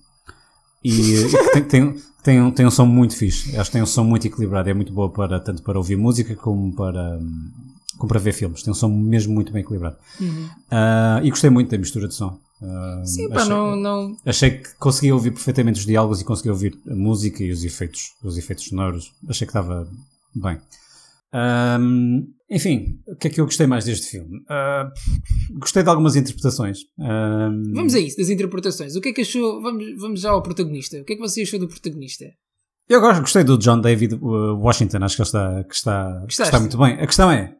E, 0.84 0.90
e 0.90 1.28
que 1.28 1.52
tem, 1.52 1.64
tem, 1.64 2.02
tem, 2.22 2.42
um, 2.42 2.50
tem 2.50 2.66
um 2.66 2.70
som 2.70 2.86
muito 2.86 3.16
fixe. 3.16 3.56
Acho 3.56 3.70
que 3.70 3.72
tem 3.72 3.82
um 3.82 3.86
som 3.86 4.04
muito 4.04 4.26
equilibrado. 4.26 4.68
É 4.68 4.74
muito 4.74 4.92
boa 4.92 5.08
para, 5.08 5.40
tanto 5.40 5.62
para 5.62 5.78
ouvir 5.78 5.96
música 5.96 6.34
como 6.36 6.74
para, 6.74 7.18
como 7.96 8.08
para 8.08 8.20
ver 8.20 8.32
filmes. 8.32 8.62
Tem 8.62 8.70
um 8.70 8.74
som 8.74 8.88
mesmo 8.88 9.34
muito 9.34 9.52
bem 9.52 9.62
equilibrado. 9.62 9.96
Ah, 10.70 11.20
e 11.22 11.30
gostei 11.30 11.50
muito 11.50 11.70
da 11.70 11.78
mistura 11.78 12.06
de 12.06 12.14
som. 12.14 12.38
Ah. 12.62 13.02
Sim, 13.04 13.28
pá, 13.28 13.36
achei, 13.36 13.48
não, 13.50 13.76
não. 13.76 14.16
achei 14.26 14.50
que 14.50 14.74
conseguia 14.76 15.14
ouvir 15.14 15.30
perfeitamente 15.30 15.80
os 15.80 15.86
diálogos 15.86 16.20
e 16.20 16.24
conseguia 16.24 16.52
ouvir 16.52 16.78
a 16.88 16.94
música 16.94 17.42
e 17.42 17.50
os 17.50 17.64
efeitos, 17.64 18.12
os 18.22 18.36
efeitos 18.36 18.64
sonoros. 18.64 19.12
Achei 19.28 19.46
que 19.46 19.50
estava 19.50 19.88
bem. 20.34 20.60
Ahm, 21.32 22.26
enfim, 22.50 22.98
o 23.06 23.14
que 23.14 23.28
é 23.28 23.30
que 23.30 23.40
eu 23.40 23.44
gostei 23.44 23.66
mais 23.66 23.84
deste 23.84 24.06
filme? 24.06 24.42
Ah, 24.48 24.90
gostei 25.58 25.82
de 25.82 25.88
algumas 25.88 26.16
interpretações. 26.16 26.78
Ahm, 26.98 27.74
Vamos 27.74 27.94
a 27.94 28.00
isso, 28.00 28.16
das 28.16 28.30
interpretações. 28.30 28.96
O 28.96 29.00
que 29.00 29.10
é 29.10 29.12
que 29.12 29.20
achou? 29.20 29.60
Vamos, 29.62 29.84
vamos 29.98 30.20
já 30.20 30.30
ao 30.30 30.42
protagonista. 30.42 30.98
O 30.98 31.04
que 31.04 31.12
é 31.12 31.16
que 31.16 31.22
você 31.22 31.42
achou 31.42 31.58
do 31.58 31.68
protagonista? 31.68 32.24
Eu 32.88 32.98
agora 32.98 33.20
gostei 33.20 33.44
do 33.44 33.58
John 33.58 33.80
David 33.80 34.14
uh, 34.14 34.56
Washington, 34.56 35.04
acho 35.04 35.16
que 35.16 35.20
ele 35.20 35.28
está, 35.28 35.64
que 35.64 35.74
está, 35.74 36.24
que 36.26 36.32
está 36.32 36.58
muito 36.58 36.78
bem. 36.78 36.94
A 36.94 37.06
questão 37.06 37.30
é: 37.30 37.54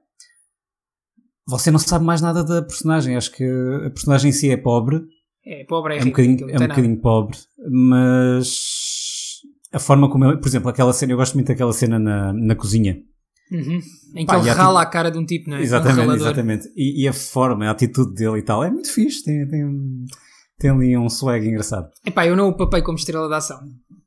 você 1.48 1.70
não 1.70 1.78
sabe 1.78 2.04
mais 2.04 2.20
nada 2.20 2.44
da 2.44 2.62
personagem. 2.62 3.16
Acho 3.16 3.32
que 3.32 3.44
a 3.86 3.90
personagem 3.90 4.28
em 4.30 4.32
si 4.32 4.50
é 4.50 4.56
pobre, 4.56 5.00
É, 5.46 5.64
pobre 5.64 5.94
é, 5.94 5.98
é 5.98 6.00
um 6.00 6.04
rico, 6.04 6.16
bocadinho, 6.22 6.50
é 6.50 6.56
um 6.64 6.68
bocadinho 6.68 7.00
pobre, 7.00 7.36
mas 7.70 9.40
a 9.72 9.78
forma 9.78 10.10
como 10.10 10.24
ele, 10.24 10.38
por 10.38 10.48
exemplo, 10.48 10.68
aquela 10.68 10.92
cena, 10.92 11.12
eu 11.12 11.16
gosto 11.16 11.34
muito 11.34 11.48
daquela 11.48 11.72
cena 11.72 11.98
na, 11.98 12.32
na 12.32 12.54
cozinha. 12.54 12.96
Uhum. 13.50 13.80
Em 14.14 14.26
que 14.26 14.26
Pá, 14.26 14.38
ele 14.38 14.46
e 14.46 14.50
há 14.50 14.54
rala 14.54 14.80
tipo- 14.80 14.88
a 14.88 14.92
cara 14.92 15.10
de 15.10 15.18
um 15.18 15.24
tipo, 15.24 15.48
não 15.48 15.56
é? 15.56 15.60
Um 15.60 15.62
Exatamente, 15.62 15.98
ralador. 16.00 16.26
exatamente. 16.26 16.68
E, 16.76 17.02
e 17.04 17.08
a 17.08 17.12
forma, 17.14 17.66
a 17.66 17.70
atitude 17.70 18.14
dele 18.14 18.38
e 18.38 18.42
tal, 18.42 18.62
é 18.62 18.70
muito 18.70 18.92
fixe. 18.92 19.24
Tem, 19.24 19.46
tem, 19.48 19.64
um- 19.64 20.04
tem 20.58 20.70
ali 20.70 20.96
um 20.98 21.08
swag 21.08 21.46
engraçado. 21.48 21.88
Epá, 22.04 22.26
eu 22.26 22.36
não 22.36 22.48
o 22.48 22.56
papei 22.56 22.82
como 22.82 22.98
estrela 22.98 23.26
da 23.28 23.38
ação. 23.38 23.58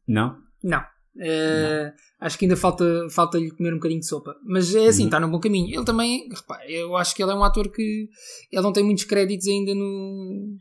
Não? 0.08 0.36
Não. 0.64 0.82
Eh, 1.20 1.92
Acho 2.20 2.38
que 2.38 2.46
ainda 2.46 2.56
falta, 2.56 2.86
falta 3.10 3.38
lhe 3.40 3.50
comer 3.52 3.72
um 3.74 3.78
bocadinho 3.78 4.00
de 4.00 4.06
sopa. 4.08 4.36
Mas 4.46 4.74
é 4.76 4.82
Uhum. 4.82 4.88
assim, 4.90 5.06
está 5.06 5.20
num 5.20 5.30
bom 5.32 5.40
caminho. 5.40 5.74
Ele 5.76 5.84
também, 5.84 6.30
repara, 6.30 6.70
eu 6.70 6.96
acho 6.96 7.16
que 7.16 7.24
ele 7.24 7.32
é 7.32 7.36
um 7.36 7.44
ator 7.44 7.70
que 7.72 8.08
ele 8.52 8.62
não 8.62 8.72
tem 8.72 8.84
muitos 8.84 9.04
créditos 9.06 9.48
ainda 9.48 9.74
no, 9.74 10.56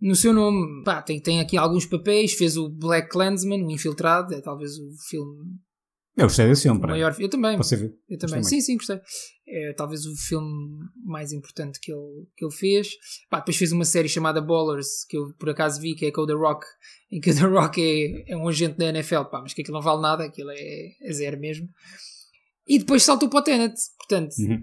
no 0.00 0.14
seu 0.16 0.32
nome. 0.32 0.82
Pá, 0.84 1.00
tem, 1.00 1.20
tem 1.20 1.40
aqui 1.40 1.56
alguns 1.56 1.86
papéis. 1.86 2.32
Fez 2.34 2.56
o 2.56 2.68
Black 2.68 3.08
Clansman, 3.10 3.64
o 3.64 3.70
Infiltrado, 3.70 4.34
é 4.34 4.40
talvez 4.40 4.72
o 4.76 4.88
filme 5.08 5.44
Eu 6.16 6.24
gostei 6.24 6.46
desse 6.46 6.62
filme, 6.62 6.78
maior. 6.80 7.16
Eu 7.18 7.28
também. 7.28 7.56
Você 7.56 7.74
viu? 7.74 7.98
Eu 8.08 8.18
também, 8.18 8.40
Gostei 8.40 8.60
sim, 8.60 8.66
sim, 8.66 8.76
gostei. 8.76 9.00
É 9.48 9.72
talvez 9.72 10.04
o 10.04 10.14
filme 10.14 10.78
mais 11.04 11.32
importante 11.32 11.80
que 11.80 11.90
ele, 11.90 12.26
que 12.36 12.44
ele 12.44 12.52
fez. 12.52 12.90
Pá, 13.30 13.38
depois 13.38 13.56
fez 13.56 13.72
uma 13.72 13.84
série 13.84 14.08
chamada 14.08 14.40
Ballers, 14.40 15.04
que 15.08 15.16
eu 15.16 15.32
por 15.38 15.48
acaso 15.48 15.80
vi, 15.80 15.94
que 15.94 16.06
é 16.06 16.10
com 16.10 16.20
o 16.22 16.26
The 16.26 16.34
Rock, 16.34 16.66
em 17.10 17.18
que 17.20 17.30
o 17.30 17.34
The 17.34 17.46
Rock 17.46 17.80
é, 17.80 18.32
é 18.32 18.36
um 18.36 18.46
agente 18.46 18.76
da 18.76 18.86
NFL, 18.86 19.24
pá, 19.30 19.40
mas 19.40 19.54
que 19.54 19.62
aquilo 19.62 19.76
não 19.76 19.82
vale 19.82 20.02
nada, 20.02 20.24
aquilo 20.24 20.50
é, 20.50 20.90
é 21.00 21.12
zero 21.12 21.40
mesmo. 21.40 21.68
E 22.66 22.78
depois 22.78 23.02
saltou 23.02 23.28
para 23.28 23.40
o 23.40 23.42
Tenet, 23.42 23.74
portanto, 23.98 24.34
Uhum. 24.38 24.62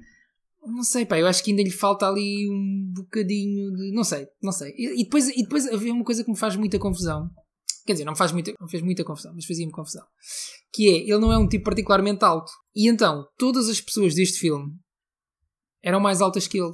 não 0.76 0.84
sei, 0.84 1.06
pá, 1.06 1.18
eu 1.20 1.26
acho 1.28 1.44
que 1.44 1.50
ainda 1.50 1.64
lhe 1.64 1.72
falta 1.72 2.08
ali 2.08 2.48
um 2.50 2.92
bocadinho 2.96 3.72
de. 3.76 3.92
Não 3.92 4.04
sei, 4.04 4.28
não 4.42 4.52
sei. 4.52 4.72
E, 4.78 5.02
e 5.02 5.04
depois, 5.04 5.30
e 5.30 5.42
depois 5.44 5.68
havia 5.68 5.94
uma 5.94 6.06
coisa 6.06 6.24
que 6.24 6.30
me 6.30 6.38
faz 6.38 6.56
muita 6.56 6.78
confusão. 6.78 7.30
Quer 7.90 7.94
dizer, 7.94 8.06
não, 8.06 8.16
faz 8.16 8.32
muita, 8.32 8.54
não 8.60 8.68
fez 8.68 8.84
muita 8.84 9.04
confusão, 9.04 9.34
mas 9.34 9.46
fazia-me 9.46 9.72
confusão. 9.72 10.06
Que 10.72 10.90
é, 10.90 10.98
ele 11.10 11.18
não 11.18 11.34
é 11.34 11.40
um 11.40 11.48
tipo 11.48 11.64
particularmente 11.64 12.24
alto. 12.24 12.52
E 12.76 12.88
então, 12.88 13.26
todas 13.36 13.68
as 13.68 13.82
pessoas 13.82 14.14
deste 14.14 14.38
filme 14.38 14.72
eram 15.82 16.00
mais 16.00 16.22
altas 16.22 16.46
que 16.46 16.60
ele. 16.60 16.72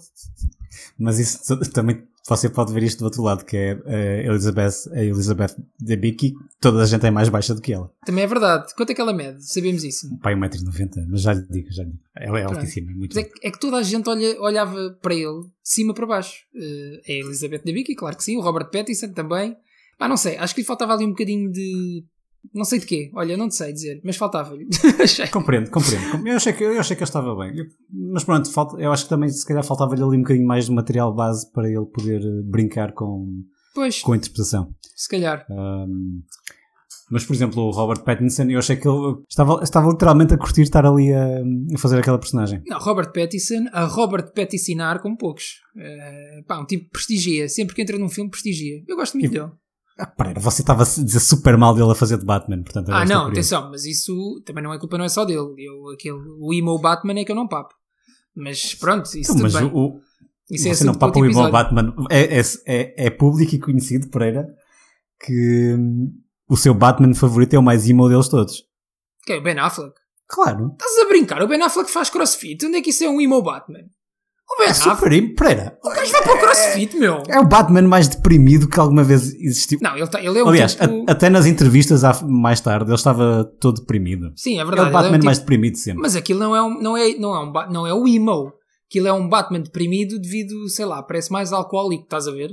Mas 1.00 1.18
isso 1.18 1.58
também 1.72 2.06
você 2.28 2.50
pode 2.50 2.74
ver 2.74 2.84
isto 2.84 3.00
do 3.00 3.06
outro 3.06 3.24
lado, 3.24 3.46
que 3.46 3.56
é 3.56 3.72
a 3.86 4.28
Elizabeth, 4.30 4.92
a 4.92 5.02
Elizabeth 5.02 5.56
Debicki, 5.80 6.34
toda 6.60 6.84
a 6.84 6.86
gente 6.86 7.06
é 7.06 7.12
mais 7.12 7.30
baixa 7.30 7.56
do 7.56 7.62
que 7.62 7.72
ela. 7.72 7.90
Também 8.06 8.26
é 8.26 8.28
verdade. 8.28 8.76
Quanto 8.76 8.90
é 8.90 8.94
que 8.94 9.00
ela 9.00 9.14
mede? 9.14 9.42
Sabemos 9.50 9.86
isso. 9.86 10.10
Pai, 10.20 10.36
1,90m, 10.36 11.06
mas 11.08 11.22
já 11.22 11.32
lhe 11.32 11.48
digo, 11.50 11.72
já 11.72 11.84
lhe 11.84 11.92
digo. 11.92 12.04
Ela 12.14 12.40
é 12.40 12.44
Pronto. 12.44 12.58
altíssima, 12.58 12.92
é 12.92 12.94
muito 12.94 13.18
é, 13.18 13.24
que, 13.24 13.48
é 13.48 13.52
que 13.52 13.60
toda 13.60 13.78
a 13.78 13.84
gente 13.84 14.10
olha, 14.10 14.42
olhava 14.42 15.00
para 15.02 15.16
ele, 15.16 15.44
de 15.44 15.50
cima 15.64 15.94
para 15.94 16.06
baixo. 16.06 16.44
Eh, 16.54 17.02
é 17.08 17.14
a 17.14 17.20
Elizabeth 17.20 17.62
Debicki, 17.64 17.96
claro 17.96 18.18
que 18.18 18.24
sim. 18.26 18.36
O 18.36 18.42
Robert 18.42 18.70
Pattinson 18.70 19.14
também. 19.14 19.56
Pá, 19.98 20.08
não 20.08 20.18
sei. 20.18 20.38
Acho 20.38 20.54
que 20.56 20.62
lhe 20.62 20.68
faltava 20.68 20.94
ali 20.94 21.06
um 21.06 21.10
bocadinho 21.10 21.52
de... 21.52 22.04
Não 22.54 22.64
sei 22.64 22.78
de 22.80 22.86
quê. 22.86 23.10
Olha, 23.16 23.36
não 23.36 23.48
te 23.50 23.56
sei 23.56 23.74
dizer. 23.74 24.00
Mas 24.04 24.18
faltava-lhe. 24.18 24.68
Compreendo, 25.34 25.72
compreendo. 25.72 26.28
Eu 26.28 26.36
achei 26.36 26.54
que, 26.54 26.64
eu 26.64 26.80
achei 26.80 26.96
que 26.96 27.02
ele 27.02 27.10
estava 27.10 27.36
bem. 27.36 27.58
Eu- 27.58 27.66
mas 28.14 28.24
pronto, 28.24 28.52
falta, 28.52 28.78
eu 28.80 28.92
acho 28.92 29.04
que 29.06 29.10
também 29.10 29.30
se 29.30 29.46
calhar 29.46 29.64
faltava-lhe 29.64 30.04
ali 30.04 30.18
um 30.18 30.22
bocadinho 30.22 30.46
mais 30.48 30.66
de 30.66 30.72
material 30.72 31.14
base 31.14 31.52
para 31.52 31.68
ele 31.68 31.86
poder 31.92 32.22
eh, 32.22 32.42
brincar 32.46 32.94
com, 32.94 33.28
Pois, 33.74 34.00
com 34.02 34.14
a 34.14 34.18
interpretação. 34.18 34.70
se 34.96 35.10
calhar. 35.10 35.44
Um, 35.50 36.22
mas, 37.10 37.24
por 37.26 37.34
exemplo, 37.34 37.64
o 37.64 37.72
Robert 37.72 38.04
Pattinson, 38.04 38.44
eu 38.44 38.60
achei 38.60 38.76
que 38.76 38.88
ele 38.88 39.16
estava, 39.30 39.64
estava 39.64 39.90
literalmente 39.92 40.34
a 40.34 40.38
curtir 40.38 40.62
estar 40.62 40.86
ali 40.86 41.12
a, 41.14 41.40
a 41.74 41.78
fazer 41.80 41.98
aquela 42.00 42.18
personagem. 42.20 42.62
Não, 42.68 42.78
Robert 42.80 43.12
Pattinson, 43.12 43.66
a 43.72 43.86
Robert 43.86 44.32
Pattisonar 44.34 45.02
como 45.02 45.18
poucos. 45.18 45.62
Eh, 45.78 46.44
pá, 46.48 46.60
um 46.60 46.66
tipo 46.66 46.86
que 46.86 46.92
prestigia. 46.92 47.50
Sempre 47.50 47.74
que 47.76 47.82
entra 47.82 47.98
num 47.98 48.10
filme, 48.10 48.30
prestigia. 48.30 48.84
Eu 48.88 48.96
gosto 48.96 49.18
muito 49.18 49.32
E- 49.32 49.40
dele. 49.40 49.52
Ah, 49.98 50.14
você 50.40 50.62
estava 50.62 50.84
a 50.84 50.86
dizer 50.86 51.20
super 51.22 51.58
mal 51.58 51.74
dele 51.74 51.92
a 51.92 51.96
fazer 51.96 52.18
de 52.18 52.26
Batman, 52.26 52.62
portanto 52.64 52.90
Ah, 52.90 53.06
não, 53.06 53.28
atenção, 53.28 53.70
mas 53.72 53.86
isso 53.86 54.42
também 54.46 54.64
não 54.64 54.74
é 54.74 54.78
culpa, 54.80 54.98
não 54.98 55.06
é 55.06 55.10
só 55.10 55.24
dele. 55.24 55.40
Eu, 55.58 55.90
aquele, 55.94 56.18
o 56.40 56.54
emo 56.54 56.78
Batman 56.80 57.20
é 57.20 57.24
que 57.24 57.32
eu 57.32 57.36
não 57.36 57.48
papo. 57.48 57.74
Mas 58.36 58.76
pronto, 58.76 59.06
isso 59.06 59.20
Então, 59.20 59.36
tudo 59.36 59.44
mas 59.44 59.54
bem. 59.54 59.72
o, 59.74 60.02
isso 60.52 60.68
é 60.68 60.74
você 60.74 60.84
não 60.84 60.92
assunto 60.92 61.00
para 61.00 61.08
papa 61.08 61.20
o 61.20 61.26
episódio. 61.26 61.52
Batman. 61.52 61.96
É, 62.10 62.40
é, 62.40 62.42
é, 62.68 63.06
é 63.08 63.10
público 63.10 63.56
e 63.56 63.60
conhecido, 63.60 64.10
Pereira, 64.10 64.46
que 65.26 65.76
hum, 65.80 66.12
o 66.50 66.58
seu 66.58 66.74
Batman 66.74 67.14
favorito 67.14 67.54
é 67.54 67.60
o 67.60 67.64
mais 67.64 67.90
emo 67.90 68.10
deles 68.10 68.28
todos. 68.28 68.64
Que 69.26 69.34
é 69.34 69.38
o 69.38 69.42
Ben 69.42 69.58
Affleck. 69.58 69.94
Claro. 70.28 70.72
Estás 70.74 71.06
a 71.06 71.08
brincar? 71.08 71.42
O 71.42 71.48
Ben 71.48 71.62
Affleck 71.62 71.90
faz 71.90 72.10
crossfit. 72.10 72.66
Onde 72.66 72.78
é 72.78 72.82
que 72.82 72.90
isso 72.90 73.04
é 73.04 73.10
um 73.10 73.22
emo 73.22 73.42
Batman? 73.42 73.86
O 74.48 74.58
Ben 74.60 74.70
É 74.70 74.74
super 74.74 75.12
emo, 75.12 75.34
Pereira. 75.36 75.78
O 75.84 75.90
gajo 75.90 76.12
vai 76.12 76.22
para 76.24 76.36
o 76.36 76.40
crossfit, 76.40 76.96
meu. 76.98 77.24
É 77.28 77.40
o 77.40 77.46
Batman 77.48 77.82
mais 77.82 78.08
deprimido 78.08 78.70
que 78.70 78.80
alguma 78.80 79.04
vez 79.04 79.34
existiu. 79.34 79.80
Não, 79.82 79.98
ele, 79.98 80.08
tá, 80.08 80.20
ele 80.24 80.38
é 80.38 80.44
um 80.44 80.48
Aliás, 80.50 80.76
tipo... 80.76 81.06
a- 81.08 81.12
até 81.12 81.30
nas 81.30 81.46
entrevistas 81.48 82.04
mais 82.24 82.62
tarde 82.62 82.86
ele 82.90 82.96
estava 82.96 83.44
todo 83.60 83.80
deprimido. 83.82 84.32
Sim, 84.36 84.58
é 84.60 84.62
É 84.62 84.66
verdade. 84.66 84.90
o 84.90 84.94
Batman 84.94 85.08
é 85.08 85.12
um 85.12 85.14
tipo- 85.16 85.26
mais 85.26 85.40
deprimido 85.40 85.78
sempre. 85.78 86.02
Mas 86.02 86.16
aquilo 86.16 86.40
não 86.40 86.56
é 86.56 86.62
um, 86.62 86.80
não 86.80 86.96
é, 86.96 87.10
não 87.16 87.34
é 87.36 87.40
um, 87.44 87.72
não 87.72 87.88
é 87.88 87.94
o 87.94 88.08
emo. 88.08 88.54
Aquilo 88.88 89.08
é 89.08 89.14
um 89.14 89.28
Batman 89.28 89.62
deprimido 89.62 90.20
devido, 90.20 90.70
sei 90.70 90.86
lá, 90.86 91.02
parece 91.02 91.32
mais 91.32 91.52
alcoólico, 91.52 92.04
estás 92.04 92.28
a 92.28 92.32
ver? 92.32 92.52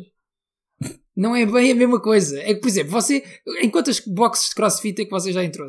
Não 1.14 1.36
é 1.36 1.44
bem 1.44 1.72
a 1.72 1.74
mesma 1.74 2.00
coisa. 2.00 2.38
É 2.40 2.54
que, 2.54 2.60
por 2.60 2.68
exemplo, 2.68 2.90
você, 2.92 3.22
em 3.60 3.68
quantas 3.68 4.00
boxes 4.00 4.48
de 4.48 4.54
crossfit 4.54 5.02
é 5.02 5.04
que 5.04 5.10
você 5.10 5.30
já 5.30 5.44
entrou? 5.44 5.68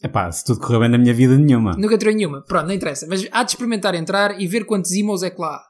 Sousa? 0.00 0.06
Epá, 0.10 0.30
se 0.30 0.44
tudo 0.44 0.60
correu 0.60 0.80
bem 0.80 0.88
na 0.90 0.98
minha 0.98 1.14
vida, 1.14 1.36
nenhuma. 1.36 1.72
Nunca 1.76 1.96
em 2.10 2.14
nenhuma. 2.14 2.42
Pronto, 2.42 2.66
não 2.66 2.74
interessa. 2.74 3.06
Mas 3.08 3.26
há 3.32 3.42
de 3.42 3.50
experimentar 3.50 3.94
entrar 3.94 4.40
e 4.40 4.46
ver 4.46 4.64
quantos 4.64 4.92
emos 4.92 5.22
é 5.22 5.30
que 5.30 5.40
lá 5.40 5.48
há. 5.56 5.62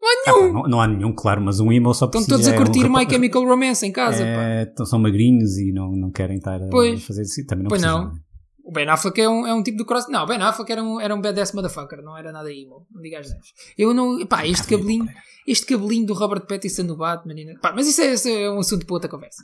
Não 0.00 0.08
há 0.08 0.12
Epá, 0.12 0.32
nenhum. 0.40 0.52
não, 0.52 0.62
não 0.68 0.80
há 0.80 0.86
nenhum, 0.86 1.12
claro, 1.12 1.40
mas 1.40 1.58
um 1.60 1.72
emo 1.72 1.92
só 1.92 2.06
Estão 2.06 2.22
precisa... 2.22 2.36
todos 2.36 2.48
a 2.48 2.54
é 2.54 2.56
curtir 2.56 2.84
um 2.84 2.92
My 2.92 3.08
Chemical 3.08 3.44
Romance 3.44 3.84
em 3.84 3.92
casa. 3.92 4.22
pá. 4.22 4.28
É, 4.28 4.62
então 4.62 4.86
são 4.86 4.98
magrinhos 4.98 5.56
e 5.58 5.72
não, 5.72 5.90
não 5.92 6.10
querem 6.10 6.36
estar 6.38 6.62
a 6.62 6.68
Pois. 6.70 7.04
fazer 7.04 7.22
isso. 7.22 7.44
Também 7.46 7.64
não 7.64 7.68
Pois 7.68 7.80
precisam, 7.82 8.04
não. 8.06 8.12
né? 8.14 8.20
O 8.64 8.70
Ben 8.72 8.86
Affleck 8.88 9.18
é 9.20 9.28
um, 9.28 9.46
é 9.46 9.54
um 9.54 9.62
tipo 9.62 9.78
de 9.78 9.84
cross. 9.86 10.08
Não, 10.10 10.24
o 10.24 10.26
Ben 10.26 10.40
Affleck 10.42 10.70
era 10.70 10.82
um, 10.82 11.00
era 11.00 11.14
um 11.14 11.20
badass 11.22 11.52
motherfucker, 11.52 12.02
não 12.02 12.16
era 12.16 12.30
nada 12.30 12.52
emo. 12.52 12.86
Não 12.92 13.00
digas 13.00 13.28
nada. 13.30 13.40
Eu 13.78 13.94
não. 13.94 14.26
Pá, 14.26 14.46
este 14.46 14.68
cabelinho, 14.68 15.06
este 15.50 15.66
cabelinho 15.66 16.06
do 16.06 16.14
Robert 16.14 16.46
Pattinson 16.46 16.84
do 16.84 16.96
Batman. 16.96 17.34
e 17.34 17.58
Pá, 17.60 17.72
mas 17.74 17.86
isso 17.88 18.00
é, 18.00 18.12
isso 18.12 18.28
é 18.28 18.50
um 18.50 18.58
assunto 18.58 18.84
para 18.86 18.94
outra 18.94 19.08
conversa. 19.10 19.42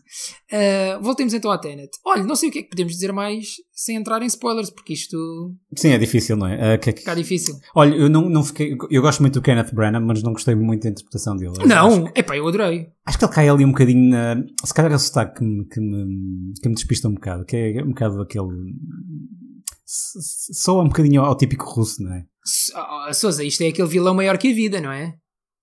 Ah, 0.52 0.98
voltemos 1.02 1.32
então 1.34 1.50
à 1.50 1.58
Tenet. 1.58 1.90
Olha, 2.04 2.22
não 2.24 2.36
sei 2.36 2.48
o 2.48 2.52
que 2.52 2.58
é 2.58 2.62
que 2.62 2.68
podemos 2.70 2.92
dizer 2.92 3.12
mais 3.12 3.54
sem 3.72 3.96
entrar 3.96 4.22
em 4.22 4.26
spoilers, 4.26 4.70
porque 4.70 4.92
isto 4.92 5.54
Sim, 5.76 5.88
é 5.90 5.98
difícil, 5.98 6.36
não 6.36 6.46
é? 6.46 6.74
Ah, 6.74 6.78
que 6.78 6.90
é 6.90 6.92
fica 6.96 7.14
difícil. 7.14 7.56
Olha, 7.74 7.94
eu 7.94 8.08
não, 8.08 8.28
não 8.28 8.44
fiquei... 8.44 8.76
Eu 8.90 9.02
gosto 9.02 9.20
muito 9.20 9.34
do 9.34 9.42
Kenneth 9.42 9.72
Branagh, 9.74 10.04
mas 10.04 10.22
não 10.22 10.32
gostei 10.32 10.54
muito 10.54 10.82
da 10.84 10.90
interpretação 10.90 11.36
dele. 11.36 11.52
Não, 11.66 12.08
é 12.14 12.22
pá, 12.22 12.36
eu 12.36 12.46
adorei. 12.46 12.88
Acho 13.06 13.18
que 13.18 13.24
ele 13.24 13.32
cai 13.32 13.48
ali 13.48 13.64
um 13.64 13.70
bocadinho 13.72 14.10
na... 14.10 14.36
Se 14.64 14.72
calhar 14.74 14.92
é 14.92 14.94
o 14.94 14.98
sotaque 14.98 15.38
que 15.38 15.44
me, 15.44 15.64
que 15.66 15.80
me, 15.80 16.52
que 16.62 16.68
me 16.68 16.74
despista 16.74 17.08
um 17.08 17.14
bocado, 17.14 17.44
que 17.44 17.56
é 17.56 17.82
um 17.82 17.88
bocado 17.88 18.20
aquele... 18.22 18.46
s- 19.86 20.18
s- 20.18 20.54
Soa 20.54 20.82
um 20.82 20.88
bocadinho 20.88 21.22
ao 21.22 21.36
típico 21.36 21.64
russo, 21.66 22.02
não 22.02 22.12
é? 22.14 22.24
S- 22.46 22.72
Sousa, 23.18 23.42
isto 23.44 23.62
é 23.62 23.68
aquele 23.68 23.88
vilão 23.88 24.14
maior 24.14 24.38
que 24.38 24.50
a 24.50 24.54
vida, 24.54 24.80
não 24.80 24.92
é? 24.92 25.14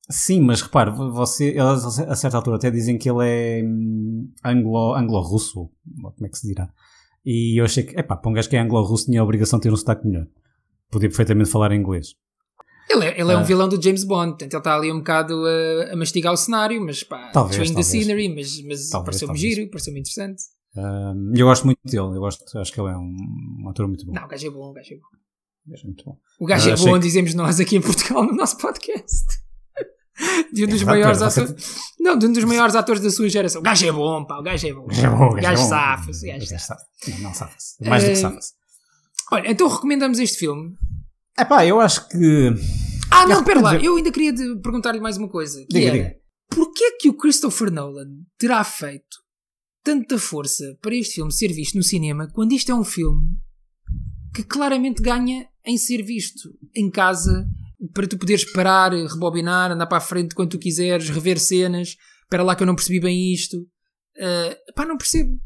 Sim, 0.10 0.42
mas 0.42 0.62
repare, 0.62 0.92
você, 0.92 1.50
eles 1.50 2.00
a 2.00 2.16
certa 2.16 2.38
altura 2.38 2.58
até 2.58 2.70
dizem 2.70 2.98
que 2.98 3.10
ele 3.10 3.24
é 3.26 3.62
hum, 3.64 4.30
anglo, 4.44 4.94
anglo-russo, 4.96 5.62
ou 6.04 6.12
como 6.12 6.26
é 6.26 6.30
que 6.30 6.38
se 6.38 6.48
dirá. 6.48 6.70
E 7.26 7.60
eu 7.60 7.66
achei 7.66 7.84
que, 7.84 7.98
epá, 7.98 8.18
para 8.18 8.30
um 8.30 8.34
gajo 8.34 8.50
que 8.50 8.56
é 8.58 8.60
anglo-russo 8.60 9.06
tinha 9.06 9.22
a 9.22 9.24
obrigação 9.24 9.60
de 9.60 9.64
ter 9.64 9.72
um 9.74 9.76
sotaque 9.78 10.06
melhor. 10.08 10.28
Podia 10.90 11.08
perfeitamente 11.08 11.50
falar 11.50 11.72
inglês. 11.74 12.16
Ele 12.90 13.06
é, 13.06 13.22
ele 13.22 13.32
é 13.32 13.36
Ah. 13.36 13.40
um 13.40 13.44
vilão 13.44 13.70
do 13.70 13.82
James 13.82 14.04
Bond, 14.04 14.32
portanto 14.32 14.52
ele 14.54 14.60
está 14.60 14.76
ali 14.76 14.92
um 14.92 14.98
bocado 14.98 15.34
a, 15.46 15.94
a 15.94 15.96
mastigar 15.96 16.34
o 16.34 16.38
cenário, 16.38 16.84
mas 16.84 17.04
pá, 17.04 17.30
Talvez, 17.32 17.72
the 17.72 17.84
scenery, 17.84 18.28
mas, 18.36 18.62
mas 18.64 18.90
pareceu-me 18.90 19.38
giro, 19.38 19.70
pareceu-me 19.70 20.00
interessante. 20.02 20.42
Um, 20.76 21.32
eu 21.36 21.46
gosto 21.48 21.66
muito 21.66 21.80
dele, 21.86 21.98
eu 22.00 22.20
gosto, 22.20 22.44
acho 22.60 22.74
que 22.74 22.82
ele 22.82 22.90
é 22.90 22.98
um, 22.98 23.16
um 23.64 23.70
ator 23.70 23.88
muito 23.88 24.06
bom. 24.06 24.14
Não, 24.14 24.26
o 24.26 24.28
gajo 24.28 24.48
é 24.48 24.50
bom, 24.50 24.70
o 24.72 24.74
gajo 24.74 24.94
é 24.94 24.98
bom. 24.98 25.74
É 25.74 25.86
muito 25.86 26.04
bom. 26.04 26.18
O 26.40 26.46
gajo 26.46 26.70
é 26.70 26.76
bom, 26.76 26.94
que- 26.94 27.00
dizemos 27.00 27.34
nós 27.34 27.60
aqui 27.62 27.78
em 27.78 27.82
Portugal 27.82 28.26
no 28.26 28.34
nosso 28.36 28.58
podcast. 28.58 29.41
De 30.54 30.66
um 30.66 30.68
dos 30.68 30.82
verdade, 30.82 31.20
maiores. 31.20 31.92
Não, 32.00 32.18
de 32.18 32.26
um 32.28 32.34
dos 32.34 32.44
maiores 32.44 32.76
atores 32.76 33.02
da 33.02 33.10
sua 33.10 33.30
geração. 33.30 33.62
O 33.62 33.64
gajo 33.64 33.88
é 33.88 33.92
bom, 33.92 34.26
pá, 34.26 34.38
o 34.40 34.44
gajo 34.44 34.68
é 34.68 34.74
bom. 34.74 34.84
O 34.84 34.88
gajo 34.88 35.06
é 35.06 35.10
bom, 35.10 35.28
o 35.30 35.34
gajo 35.34 35.62
é 35.62 35.66
safa-se, 35.66 36.28
gajo 36.28 36.46
safa. 36.48 36.78
Não, 37.20 37.34
safa-se. 37.34 37.90
Mais 37.90 38.04
do 38.04 38.08
que 38.08 38.12
Eh, 38.14 38.16
safa-se. 38.16 38.54
Olha, 39.32 39.52
então 39.52 39.68
recomendamos 39.68 40.20
este 40.20 40.38
filme. 40.40 40.76
Epá, 41.40 41.66
eu 41.66 41.80
acho 41.80 42.08
que. 42.10 42.54
Ah, 43.10 43.26
não, 43.28 43.44
pera 43.44 43.62
lá, 43.62 43.76
eu 43.78 43.96
ainda 43.98 44.12
queria 44.12 44.34
perguntar-lhe 44.62 45.00
mais 45.00 45.18
uma 45.18 45.30
coisa. 45.30 45.60
Que 45.70 45.74
Diga, 45.74 45.88
era, 45.88 45.98
diga. 45.98 46.16
Porquê 46.50 46.98
que 47.00 47.10
o 47.10 47.14
Christopher 47.14 47.72
Nolan 47.72 48.10
terá 48.38 48.64
feito 48.64 49.18
tanta 49.84 50.18
força 50.18 50.78
para 50.82 50.96
este 50.96 51.16
filme 51.16 51.32
ser 51.32 51.52
visto 51.54 51.76
no 51.76 51.84
cinema 51.84 52.28
quando 52.34 52.52
isto 52.52 52.72
é 52.72 52.76
um 52.76 52.84
filme 52.84 53.30
que 54.34 54.44
claramente 54.44 55.02
ganha 55.02 55.48
em 55.66 55.78
ser 55.78 56.04
visto 56.04 56.50
em 56.76 56.90
casa 56.90 57.48
para 57.94 58.08
tu 58.08 58.18
poderes 58.18 58.50
parar, 58.52 58.92
rebobinar, 58.92 59.72
andar 59.72 59.88
para 59.88 59.98
a 59.98 60.02
frente 60.02 60.36
quando 60.36 60.52
tu 60.52 60.60
quiseres, 60.60 61.10
rever 61.10 61.40
cenas. 61.40 61.96
Espera 62.24 62.44
lá 62.44 62.56
que 62.56 62.64
eu 62.64 62.68
não 62.68 62.76
percebi 62.76 63.00
bem 63.00 63.34
isto. 63.34 63.58
Uh, 63.58 64.74
pá, 64.76 64.86
não 64.86 64.98
percebo. 64.98 65.40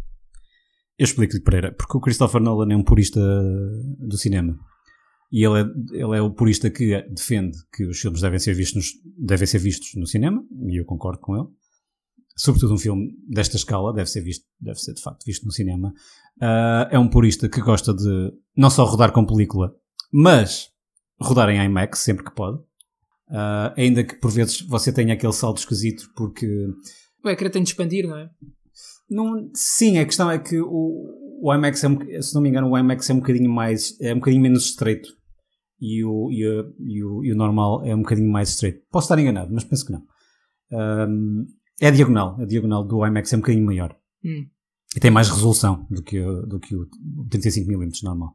Eu 0.97 1.03
explico-lhe, 1.03 1.41
Pereira, 1.41 1.73
porque 1.73 1.97
o 1.97 2.01
Christopher 2.01 2.41
Nolan 2.41 2.73
é 2.73 2.75
um 2.75 2.83
purista 2.83 3.19
do 3.99 4.17
cinema. 4.17 4.57
E 5.31 5.45
ele 5.45 5.61
é, 5.61 5.65
ele 5.91 6.17
é 6.17 6.21
o 6.21 6.31
purista 6.31 6.69
que 6.69 7.01
defende 7.09 7.57
que 7.73 7.85
os 7.85 7.99
filmes 7.99 8.21
devem 8.21 8.39
ser, 8.39 8.53
vistos 8.53 8.91
devem 9.17 9.45
ser 9.45 9.59
vistos 9.59 9.89
no 9.95 10.07
cinema, 10.07 10.41
e 10.69 10.79
eu 10.79 10.85
concordo 10.85 11.19
com 11.19 11.35
ele. 11.35 11.47
Sobretudo 12.37 12.73
um 12.73 12.77
filme 12.77 13.11
desta 13.27 13.57
escala 13.57 13.93
deve 13.93 14.09
ser 14.09 14.21
visto, 14.21 14.45
deve 14.59 14.79
ser 14.79 14.93
de 14.93 15.01
facto 15.01 15.25
visto 15.25 15.45
no 15.45 15.51
cinema. 15.51 15.93
Ah, 16.41 16.87
é 16.91 16.99
um 16.99 17.09
purista 17.09 17.49
que 17.49 17.61
gosta 17.61 17.93
de 17.93 18.31
não 18.55 18.69
só 18.69 18.85
rodar 18.85 19.11
com 19.11 19.25
película, 19.25 19.73
mas 20.11 20.69
rodar 21.19 21.49
em 21.49 21.63
IMAX 21.63 21.99
sempre 21.99 22.23
que 22.25 22.31
pode. 22.33 22.59
Ah, 23.29 23.73
ainda 23.77 24.03
que 24.03 24.15
por 24.15 24.31
vezes 24.31 24.61
você 24.61 24.91
tenha 24.93 25.13
aquele 25.13 25.33
salto 25.33 25.57
esquisito 25.57 26.09
porque 26.15 26.47
O 27.23 27.29
ecrã 27.29 27.49
tem 27.49 27.63
de 27.63 27.69
expandir, 27.69 28.07
não 28.07 28.17
é? 28.17 28.29
não, 29.09 29.49
sim, 29.53 29.97
a 29.97 30.05
questão 30.05 30.29
é 30.29 30.37
que 30.39 30.59
o, 30.59 31.39
o 31.41 31.53
IMAX 31.53 31.83
é 31.83 31.87
um, 31.89 32.21
se 32.21 32.33
não 32.35 32.41
me 32.41 32.49
engano, 32.49 32.69
o 32.69 32.77
IMAX 32.77 33.09
é 33.09 33.13
um 33.13 33.17
bocadinho 33.19 33.49
mais, 33.49 33.99
é 33.99 34.13
um 34.13 34.17
bocadinho 34.17 34.41
menos 34.43 34.65
estreito 34.65 35.09
e 35.81 36.03
o, 36.03 36.29
e, 36.31 36.43
a- 36.45 36.65
e 36.79 37.03
o, 37.03 37.23
e 37.23 37.31
o 37.31 37.35
normal 37.35 37.83
é 37.85 37.95
um 37.95 37.99
bocadinho 38.01 38.29
mais 38.31 38.49
estreito. 38.49 38.81
Posso 38.91 39.05
estar 39.05 39.19
enganado, 39.19 39.51
mas 39.53 39.63
penso 39.63 39.85
que 39.85 39.91
não. 39.91 40.03
Ahm, 40.71 41.45
é 41.81 41.87
a 41.87 41.91
diagonal, 41.91 42.39
a 42.41 42.45
diagonal 42.45 42.83
do 42.83 43.05
IMAX 43.05 43.31
é 43.33 43.37
um 43.37 43.39
bocadinho 43.39 43.65
maior 43.65 43.95
Hum. 44.23 44.45
e 44.95 44.99
tem 44.99 45.11
mais 45.11 45.29
resolução 45.29 45.85
do 45.89 46.01
que, 46.03 46.19
o- 46.19 46.45
do 46.45 46.59
que 46.59 46.75
o 46.75 46.87
35mm 47.29 48.03
normal. 48.03 48.33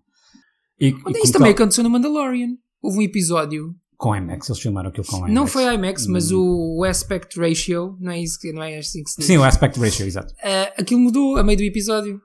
E, 0.78 0.92
como 0.92 1.16
isso 1.16 1.32
também 1.32 1.52
tal, 1.54 1.62
aconteceu 1.62 1.84
no 1.84 1.90
Mandalorian. 1.90 2.56
Houve 2.82 2.98
um 2.98 3.02
episódio 3.02 3.74
com 3.96 4.16
IMAX, 4.16 4.48
eles 4.48 4.60
filmaram 4.62 4.88
aquilo 4.88 5.06
com 5.06 5.18
IMAX. 5.18 5.34
Não 5.34 5.46
foi 5.46 5.74
IMAX, 5.74 6.06
mas 6.06 6.30
Hum. 6.32 6.76
o 6.78 6.84
aspect 6.84 7.38
ratio, 7.38 7.96
não 8.00 8.12
é, 8.12 8.18
isso, 8.20 8.38
que- 8.40 8.50
não 8.52 8.62
é 8.62 8.78
assim 8.78 9.02
que 9.02 9.10
se 9.10 9.16
diz. 9.18 9.26
Sim, 9.26 9.36
o 9.36 9.44
aspect 9.44 9.78
ratio, 9.78 10.06
exato. 10.06 10.32
Ah, 10.42 10.72
aquilo 10.78 11.00
mudou 11.00 11.36
a 11.36 11.42
meio 11.44 11.58
do 11.58 11.64
episódio. 11.64 12.18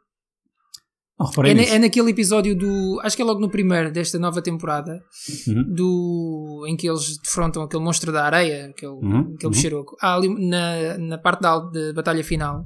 Reparei 1.20 1.52
É, 1.52 1.56
na- 1.56 1.62
é 1.64 1.80
naquele 1.80 2.12
episódio 2.12 2.54
do. 2.58 3.00
Acho 3.02 3.16
que 3.16 3.22
é 3.22 3.26
logo 3.26 3.40
no 3.40 3.50
primeiro 3.50 3.90
desta 3.92 4.20
nova 4.20 4.42
temporada. 4.42 5.02
Uhum. 5.48 5.64
Do, 5.74 6.66
em 6.68 6.76
que 6.76 6.90
eles 6.90 7.18
defrontam 7.24 7.64
aquele 7.64 7.82
monstro 7.84 8.12
da 8.12 8.26
areia, 8.26 8.68
aquele, 8.68 8.92
Uhum, 8.92 9.20
aquele 9.22 9.46
uhum. 9.46 9.50
bicharoco. 9.50 9.96
Ah, 10.02 10.16
ali 10.16 10.28
na, 10.50 10.98
na 10.98 11.18
parte 11.18 11.42
da, 11.42 11.58
de 11.60 11.94
batalha 11.94 12.22
final, 12.24 12.66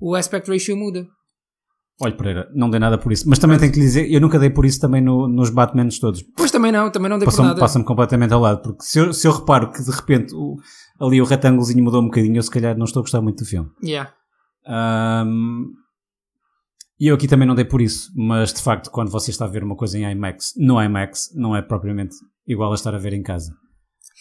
o 0.00 0.14
aspect 0.14 0.50
ratio 0.50 0.76
muda. 0.76 1.06
Olha, 2.00 2.14
Pereira, 2.14 2.50
não 2.54 2.68
dei 2.68 2.78
nada 2.78 2.98
por 2.98 3.10
isso. 3.10 3.26
Mas 3.28 3.38
também 3.38 3.58
tenho 3.58 3.72
que 3.72 3.78
lhe 3.78 3.84
dizer, 3.86 4.10
eu 4.12 4.20
nunca 4.20 4.38
dei 4.38 4.50
por 4.50 4.66
isso 4.66 4.78
também 4.78 5.00
no- 5.00 5.26
nos 5.26 5.48
Batmans 5.48 5.98
todos. 5.98 6.22
Pois 6.36 6.50
também 6.50 6.70
não, 6.70 6.90
também 6.90 7.08
não 7.10 7.18
dei 7.18 7.26
por 7.26 7.42
nada. 7.42 7.58
passam 7.58 7.82
completamente 7.82 8.34
ao 8.34 8.40
lado. 8.40 8.60
Porque 8.62 8.82
se 8.84 8.98
eu, 8.98 9.12
se 9.14 9.26
eu 9.26 9.32
reparo 9.32 9.72
que 9.72 9.82
de 9.82 9.90
repente 9.90 10.34
o- 10.34 10.56
ali 11.00 11.22
o 11.22 11.24
retângulozinho 11.24 11.82
mudou 11.82 12.02
um 12.02 12.06
bocadinho, 12.06 12.36
eu 12.36 12.42
se 12.42 12.50
calhar 12.50 12.76
não 12.76 12.84
estou 12.84 13.00
a 13.00 13.04
gostar 13.04 13.22
muito 13.22 13.38
do 13.42 13.48
filme. 13.48 13.70
Yeah. 13.82 14.12
Ahm, 14.66 15.66
E 16.98 17.08
eu 17.08 17.14
aqui 17.14 17.28
também 17.28 17.46
não 17.46 17.54
dei 17.54 17.64
por 17.66 17.80
isso. 17.82 18.10
Mas 18.16 18.52
de 18.54 18.62
facto, 18.62 18.90
quando 18.90 19.10
você 19.10 19.30
está 19.30 19.44
a 19.44 19.48
ver 19.48 19.62
uma 19.62 19.76
coisa 19.76 19.98
em 19.98 20.10
IMAX, 20.10 20.52
no 20.56 20.82
IMAX, 20.82 21.28
não 21.34 21.54
é 21.54 21.60
propriamente 21.60 22.14
igual 22.46 22.72
a 22.72 22.74
estar 22.74 22.94
a 22.94 22.98
ver 22.98 23.12
em 23.12 23.22
casa. 23.22 23.52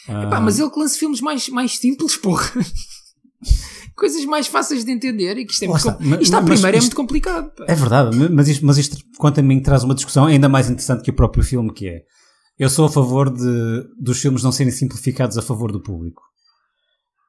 Pá, 0.08 0.38
Ah, 0.38 0.42
mas 0.42 0.60
ele 0.60 0.70
que 0.70 0.80
lança 0.80 0.98
filmes 1.00 1.22
mais, 1.22 1.48
mais 1.50 1.78
simples, 1.78 2.18
porra. 2.18 2.44
Coisas 3.96 4.26
mais 4.26 4.48
fáceis 4.48 4.84
de 4.84 4.92
entender 4.92 5.38
e 5.38 5.46
que 5.46 5.54
isto 5.54 5.64
é 5.64 5.68
muito 5.68 5.78
está. 5.80 5.94
com- 5.94 6.04
Mas- 6.04 6.22
Isto 6.22 6.36
à 6.36 6.42
primeira 6.42 6.78
é 6.78 6.80
muito 6.82 6.96
complicado. 6.96 7.50
pá. 7.56 7.66
É 7.68 7.76
verdade, 7.76 8.18
mas 8.30 8.48
isto, 8.50 8.66
mas 8.66 8.78
isto, 8.78 8.98
quanto 9.18 9.40
a 9.40 9.44
mim, 9.44 9.62
traz 9.62 9.84
uma 9.86 9.96
discussão 9.96 10.26
ainda 10.26 10.50
mais 10.50 10.70
interessante 10.70 11.02
que 11.04 11.12
o 11.12 11.16
próprio 11.16 11.44
filme, 11.44 11.72
que 11.74 11.88
é 11.88 12.02
eu 12.60 12.70
sou 12.70 12.86
a 12.86 12.90
favor 12.92 13.30
de, 13.30 13.84
dos 14.00 14.20
filmes 14.20 14.44
não 14.44 14.52
serem 14.52 14.72
simplificados 14.72 15.38
a 15.38 15.42
favor 15.42 15.72
do 15.72 15.82
público. 15.82 16.22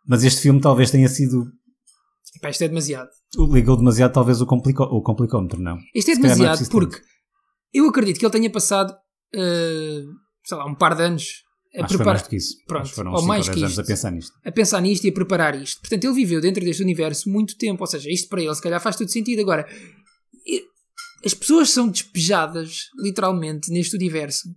Mas 0.08 0.22
este 0.24 0.40
filme 0.40 0.60
talvez 0.60 0.90
tenha 0.90 1.08
sido. 1.08 1.46
Pá, 2.40 2.50
isto 2.50 2.62
é 2.64 2.68
demasiado. 2.68 3.08
ligou 3.50 3.76
demasiado, 3.76 4.12
talvez, 4.12 4.40
o, 4.40 4.46
complico, 4.46 4.82
o 4.84 5.02
complicómetro, 5.02 5.60
não? 5.60 5.78
Isto 5.94 6.10
é 6.10 6.14
é 6.14 6.16
demasiado 6.16 6.68
porque 6.68 7.00
eu 7.72 7.86
acredito 7.88 8.18
que 8.18 8.24
ele 8.26 8.32
tenha 8.32 8.50
passado, 8.50 8.94
eh, 9.34 10.02
sei 10.44 10.56
lá, 10.56 10.66
um 10.66 10.74
par 10.74 10.94
de 10.94 11.02
anos 11.02 11.24
a 11.76 11.84
Acho 11.84 11.88
preparar. 11.88 12.14
mais 12.14 12.26
que 12.28 12.36
isso. 12.36 12.56
Pronto, 12.66 12.82
Acho 12.82 12.94
foram 12.94 13.12
ou 13.12 13.22
mais 13.22 13.46
ou 13.48 13.54
que 13.54 13.60
10 13.60 13.62
anos 13.62 13.70
isto. 13.72 13.80
a 13.80 13.84
pensar 13.84 14.10
nisto. 14.10 14.32
a 14.44 14.52
pensar 14.52 14.80
nisto 14.80 15.04
e 15.04 15.08
a 15.10 15.12
preparar 15.12 15.60
isto. 15.60 15.80
Portanto, 15.80 16.04
ele 16.04 16.14
viveu 16.14 16.40
dentro 16.40 16.64
deste 16.64 16.82
universo 16.82 17.28
muito 17.30 17.56
tempo, 17.56 17.82
ou 17.82 17.86
seja, 17.86 18.10
isto 18.10 18.28
para 18.28 18.42
ele 18.42 18.54
se 18.54 18.62
calhar 18.62 18.80
faz 18.80 18.96
todo 18.96 19.08
sentido. 19.10 19.40
Agora, 19.40 19.66
as 21.24 21.34
pessoas 21.34 21.70
são 21.70 21.88
despejadas, 21.88 22.88
literalmente, 23.02 23.70
neste 23.70 23.96
universo 23.96 24.48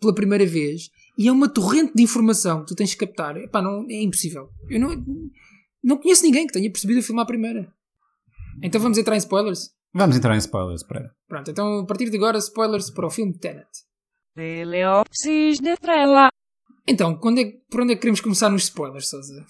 pela 0.00 0.14
primeira 0.14 0.44
vez 0.46 0.88
e 1.18 1.28
é 1.28 1.32
uma 1.32 1.48
torrente 1.48 1.92
de 1.94 2.02
informação 2.02 2.60
que 2.60 2.68
tu 2.68 2.74
tens 2.74 2.94
que 2.94 3.04
captar. 3.06 3.36
Epá, 3.36 3.60
não, 3.60 3.84
é 3.88 4.02
impossível. 4.02 4.48
Eu 4.68 4.80
não, 4.80 5.04
não 5.82 5.96
conheço 5.98 6.22
ninguém 6.24 6.46
que 6.46 6.52
tenha 6.52 6.70
percebido 6.70 7.00
o 7.00 7.02
filme 7.02 7.20
à 7.20 7.24
primeira. 7.26 7.72
Então 8.62 8.80
vamos 8.80 8.98
entrar 8.98 9.14
em 9.14 9.18
spoilers? 9.18 9.70
Vamos 9.94 10.16
entrar 10.16 10.34
em 10.34 10.38
spoilers, 10.38 10.82
Pereira. 10.82 11.10
Pronto, 11.28 11.50
então 11.50 11.80
a 11.80 11.86
partir 11.86 12.08
de 12.08 12.16
agora, 12.16 12.38
spoilers 12.38 12.90
para 12.90 13.06
o 13.06 13.10
filme 13.10 13.36
Tenet. 13.38 13.68
Teleopsis 14.34 15.58
de 15.60 15.76
trela. 15.76 16.31
Então, 16.86 17.14
quando 17.16 17.38
é, 17.38 17.52
por 17.70 17.80
onde 17.82 17.92
é 17.92 17.94
que 17.94 18.00
queremos 18.02 18.20
começar 18.20 18.48
nos 18.50 18.64
spoilers, 18.64 19.08
Sousa? 19.08 19.44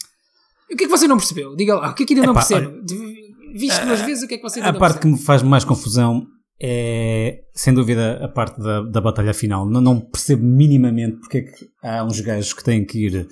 O 0.71 0.77
que 0.77 0.85
é 0.85 0.87
que 0.87 0.91
você 0.91 1.07
não 1.09 1.17
percebeu? 1.17 1.55
Diga 1.57 1.75
lá, 1.75 1.91
o 1.91 1.95
que 1.95 2.03
é 2.03 2.07
que 2.07 2.15
ainda 2.15 2.27
não 2.27 2.33
Epá, 2.33 2.41
percebe? 2.41 2.83
De- 2.85 3.23
Viste 3.55 3.85
duas 3.85 4.01
vezes, 4.01 4.23
o 4.25 4.29
que 4.29 4.35
é 4.35 4.37
que 4.39 4.43
você 4.43 4.61
ainda 4.61 4.71
A 4.71 4.73
não 4.73 4.81
parte 4.81 4.99
que 5.01 5.07
me 5.07 5.19
faz 5.19 5.43
mais 5.43 5.63
confusão 5.63 6.27
é, 6.61 7.41
sem 7.55 7.75
dúvida, 7.75 8.25
a 8.25 8.29
parte 8.29 8.59
da, 8.61 8.81
da 8.83 9.01
batalha 9.01 9.35
final. 9.35 9.69
Não, 9.69 9.81
não 9.81 10.01
percebo 10.01 10.43
minimamente 10.43 11.19
porque 11.19 11.39
é 11.39 11.43
que 11.43 11.69
há 11.83 12.03
uns 12.05 12.19
gajos 12.21 12.53
que 12.55 12.65
têm 12.65 12.85
que 12.85 13.07
ir 13.07 13.29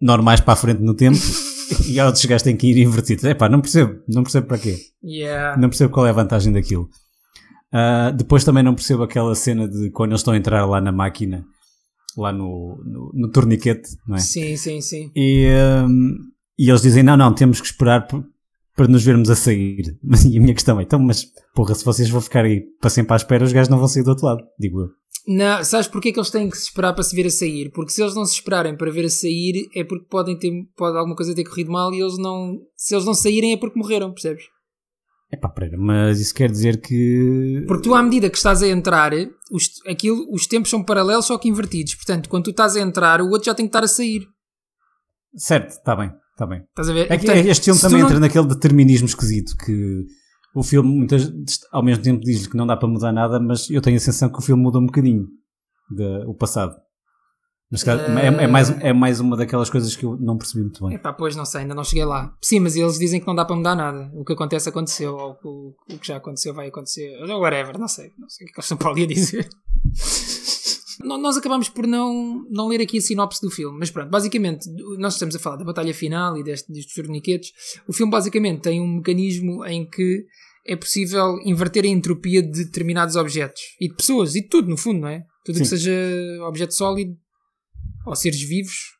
normais 0.00 0.40
para 0.40 0.52
a 0.52 0.56
frente 0.56 0.80
no 0.82 0.94
tempo 0.94 1.18
e 1.88 1.98
há 1.98 2.06
outros 2.06 2.24
gajos 2.24 2.42
que 2.42 2.48
têm 2.50 2.56
que 2.56 2.68
ir 2.68 2.78
invertidos. 2.82 3.24
Epá, 3.24 3.48
não 3.48 3.60
percebo. 3.60 4.00
Não 4.08 4.22
percebo 4.22 4.46
para 4.46 4.58
quê. 4.58 4.76
Yeah. 5.02 5.60
Não 5.60 5.68
percebo 5.68 5.92
qual 5.92 6.06
é 6.06 6.10
a 6.10 6.12
vantagem 6.12 6.52
daquilo. 6.52 6.88
Ah, 7.72 8.12
depois 8.14 8.44
também 8.44 8.62
não 8.62 8.74
percebo 8.74 9.02
aquela 9.02 9.34
cena 9.34 9.68
de 9.68 9.90
quando 9.90 10.12
eles 10.12 10.20
estão 10.20 10.34
a 10.34 10.36
entrar 10.36 10.64
lá 10.66 10.80
na 10.80 10.92
máquina, 10.92 11.44
lá 12.16 12.32
no, 12.32 12.82
no, 12.84 13.10
no 13.14 13.30
torniquete, 13.30 13.96
não 14.06 14.16
é? 14.16 14.18
Sim, 14.18 14.56
sim, 14.56 14.80
sim. 14.80 15.10
E, 15.14 15.46
hum, 15.86 16.16
e 16.58 16.68
eles 16.68 16.82
dizem: 16.82 17.02
não, 17.02 17.16
não, 17.16 17.34
temos 17.34 17.60
que 17.60 17.66
esperar 17.66 18.06
para 18.06 18.88
nos 18.88 19.04
vermos 19.04 19.30
a 19.30 19.36
sair. 19.36 19.98
E 20.30 20.38
a 20.38 20.40
minha 20.40 20.54
questão 20.54 20.80
é: 20.80 20.82
então, 20.82 20.98
mas 20.98 21.26
porra, 21.54 21.74
se 21.74 21.84
vocês 21.84 22.08
vão 22.08 22.20
ficar 22.20 22.44
aí 22.44 22.62
para 22.80 22.90
sempre 22.90 23.12
à 23.12 23.16
espera, 23.16 23.44
os 23.44 23.52
gajos 23.52 23.68
não 23.68 23.78
vão 23.78 23.88
sair 23.88 24.02
do 24.02 24.10
outro 24.10 24.26
lado, 24.26 24.42
digo 24.58 24.80
eu. 24.80 24.88
Não, 25.26 25.64
sabes 25.64 25.88
porquê 25.88 26.12
que 26.12 26.20
eles 26.20 26.30
têm 26.30 26.48
que 26.48 26.56
se 26.56 26.64
esperar 26.64 26.92
para 26.92 27.02
se 27.02 27.16
ver 27.16 27.26
a 27.26 27.30
sair? 27.30 27.70
Porque 27.72 27.90
se 27.90 28.00
eles 28.00 28.14
não 28.14 28.24
se 28.24 28.34
esperarem 28.34 28.76
para 28.76 28.92
ver 28.92 29.06
a 29.06 29.10
sair 29.10 29.68
é 29.74 29.82
porque 29.82 30.06
podem 30.08 30.38
ter, 30.38 30.52
pode 30.76 30.96
alguma 30.96 31.16
coisa 31.16 31.34
ter 31.34 31.42
corrido 31.42 31.72
mal 31.72 31.92
e 31.92 32.00
eles 32.00 32.16
não. 32.16 32.60
Se 32.76 32.94
eles 32.94 33.04
não 33.04 33.14
saírem 33.14 33.52
é 33.52 33.56
porque 33.56 33.78
morreram, 33.78 34.12
percebes? 34.12 34.44
É 35.30 35.36
pá, 35.36 35.48
Pereira, 35.48 35.76
mas 35.76 36.20
isso 36.20 36.32
quer 36.32 36.50
dizer 36.50 36.80
que. 36.80 37.64
Porque 37.66 37.82
tu, 37.88 37.94
à 37.94 38.02
medida 38.02 38.30
que 38.30 38.36
estás 38.36 38.62
a 38.62 38.68
entrar, 38.68 39.12
os, 39.50 39.70
aquilo, 39.86 40.24
os 40.32 40.46
tempos 40.46 40.70
são 40.70 40.84
paralelos, 40.84 41.26
só 41.26 41.36
que 41.36 41.48
invertidos. 41.48 41.96
Portanto, 41.96 42.28
quando 42.28 42.44
tu 42.44 42.50
estás 42.50 42.76
a 42.76 42.80
entrar, 42.80 43.20
o 43.20 43.28
outro 43.30 43.46
já 43.46 43.54
tem 43.54 43.66
que 43.66 43.70
estar 43.70 43.82
a 43.82 43.88
sair. 43.88 44.22
Certo, 45.34 45.70
está 45.70 45.96
bem, 45.96 46.12
está 46.32 46.46
bem. 46.46 46.60
Estás 46.68 46.88
a 46.88 46.92
ver? 46.92 47.10
É 47.10 47.18
que 47.18 47.26
Portanto, 47.26 47.46
este 47.48 47.64
filme 47.64 47.80
também 47.80 47.98
não- 48.00 48.06
entra 48.08 48.20
naquele 48.20 48.46
determinismo 48.46 49.06
esquisito 49.08 49.56
que 49.56 50.04
o 50.54 50.62
filme 50.62 50.88
muitas, 50.88 51.30
ao 51.72 51.82
mesmo 51.84 52.02
tempo 52.04 52.20
diz-lhe 52.20 52.48
que 52.48 52.56
não 52.56 52.66
dá 52.66 52.76
para 52.76 52.88
mudar 52.88 53.12
nada, 53.12 53.40
mas 53.40 53.68
eu 53.68 53.82
tenho 53.82 53.96
a 53.96 54.00
sensação 54.00 54.30
que 54.30 54.38
o 54.38 54.42
filme 54.42 54.62
muda 54.62 54.78
um 54.78 54.86
bocadinho 54.86 55.26
de, 55.90 56.24
o 56.26 56.34
passado. 56.34 56.74
Mas 57.70 57.82
calhar, 57.82 58.16
é, 58.16 58.44
é 58.44 58.46
mais, 58.46 58.70
é 58.80 58.92
mais 58.92 59.18
uma 59.18 59.36
daquelas 59.36 59.68
coisas 59.68 59.96
que 59.96 60.04
eu 60.04 60.16
não 60.18 60.38
percebi 60.38 60.62
muito 60.62 60.86
bem. 60.86 60.94
Epá, 60.94 61.12
pois 61.12 61.34
não 61.34 61.44
sei, 61.44 61.62
ainda 61.62 61.74
não 61.74 61.82
cheguei 61.82 62.04
lá. 62.04 62.32
Sim, 62.40 62.60
mas 62.60 62.76
eles 62.76 62.96
dizem 62.96 63.20
que 63.20 63.26
não 63.26 63.34
dá 63.34 63.44
para 63.44 63.56
mudar 63.56 63.74
nada. 63.74 64.08
O 64.14 64.24
que 64.24 64.32
acontece, 64.32 64.68
aconteceu. 64.68 65.16
Ou 65.16 65.36
o, 65.42 65.74
o 65.92 65.98
que 65.98 66.06
já 66.06 66.16
aconteceu, 66.16 66.54
vai 66.54 66.68
acontecer. 66.68 67.20
Ou 67.20 67.40
whatever, 67.40 67.76
não 67.76 67.88
sei. 67.88 68.12
Não 68.16 68.28
sei 68.28 68.46
o 68.46 68.50
que 68.50 68.54
eles 68.56 68.64
estão 68.66 68.78
para 68.78 68.90
ali 68.90 69.02
a 69.02 69.06
dizer. 69.06 69.48
Nós 71.04 71.36
acabamos 71.36 71.68
por 71.68 71.86
não, 71.86 72.46
não 72.48 72.68
ler 72.68 72.80
aqui 72.80 72.98
a 72.98 73.00
sinopse 73.00 73.40
do 73.42 73.50
filme, 73.50 73.78
mas 73.78 73.90
pronto, 73.90 74.08
basicamente, 74.08 74.66
nós 74.98 75.12
estamos 75.12 75.36
a 75.36 75.38
falar 75.38 75.56
da 75.56 75.64
batalha 75.64 75.92
final 75.92 76.38
e 76.38 76.42
deste, 76.42 76.72
destes 76.72 76.94
torniquetes. 76.94 77.52
O 77.86 77.92
filme 77.92 78.10
basicamente 78.10 78.62
tem 78.62 78.80
um 78.80 78.96
mecanismo 78.96 79.64
em 79.66 79.88
que 79.88 80.24
é 80.66 80.74
possível 80.74 81.38
inverter 81.44 81.84
a 81.84 81.88
entropia 81.88 82.42
de 82.42 82.64
determinados 82.64 83.14
objetos 83.14 83.60
e 83.78 83.88
de 83.88 83.94
pessoas 83.94 84.34
e 84.34 84.40
de 84.40 84.48
tudo, 84.48 84.68
no 84.68 84.76
fundo, 84.76 85.00
não 85.00 85.08
é? 85.08 85.22
Tudo 85.44 85.56
o 85.56 85.58
que 85.58 85.66
Sim. 85.66 85.76
seja 85.76 85.92
objeto 86.48 86.74
sólido 86.74 87.14
ou 88.06 88.16
seres 88.16 88.40
vivos 88.40 88.96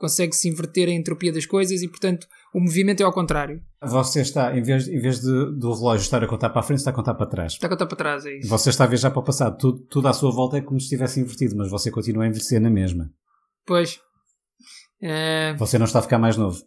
consegue-se 0.00 0.48
inverter 0.48 0.88
a 0.88 0.92
entropia 0.92 1.30
das 1.30 1.44
coisas 1.44 1.82
e, 1.82 1.88
portanto, 1.88 2.26
o 2.54 2.60
movimento 2.60 3.02
é 3.02 3.04
ao 3.04 3.12
contrário. 3.12 3.60
Você 3.82 4.22
está, 4.22 4.56
em 4.56 4.62
vez, 4.62 4.88
em 4.88 4.98
vez 4.98 5.20
de, 5.20 5.28
do 5.58 5.74
relógio 5.74 6.02
estar 6.02 6.24
a 6.24 6.26
contar 6.26 6.48
para 6.48 6.60
a 6.60 6.62
frente, 6.62 6.78
está 6.78 6.90
a 6.90 6.94
contar 6.94 7.14
para 7.14 7.26
trás. 7.26 7.52
Está 7.52 7.66
a 7.66 7.70
contar 7.70 7.84
para 7.86 7.96
trás, 7.98 8.24
é 8.24 8.38
isso. 8.38 8.48
Você 8.48 8.70
está 8.70 8.84
a 8.84 8.86
viajar 8.86 9.10
para 9.10 9.20
o 9.20 9.24
passado. 9.24 9.58
Tudo, 9.58 9.78
tudo 9.90 10.08
à 10.08 10.14
sua 10.14 10.30
volta 10.32 10.56
é 10.56 10.62
como 10.62 10.80
se 10.80 10.84
estivesse 10.84 11.20
invertido, 11.20 11.54
mas 11.54 11.70
você 11.70 11.90
continua 11.90 12.24
a 12.24 12.26
envelhecer 12.28 12.58
na 12.62 12.70
mesma. 12.70 13.10
Pois. 13.66 14.00
Eh, 15.02 15.54
Você 15.58 15.78
não 15.78 15.84
está 15.84 15.98
a 15.98 16.02
ficar 16.02 16.18
mais 16.18 16.36
novo. 16.38 16.62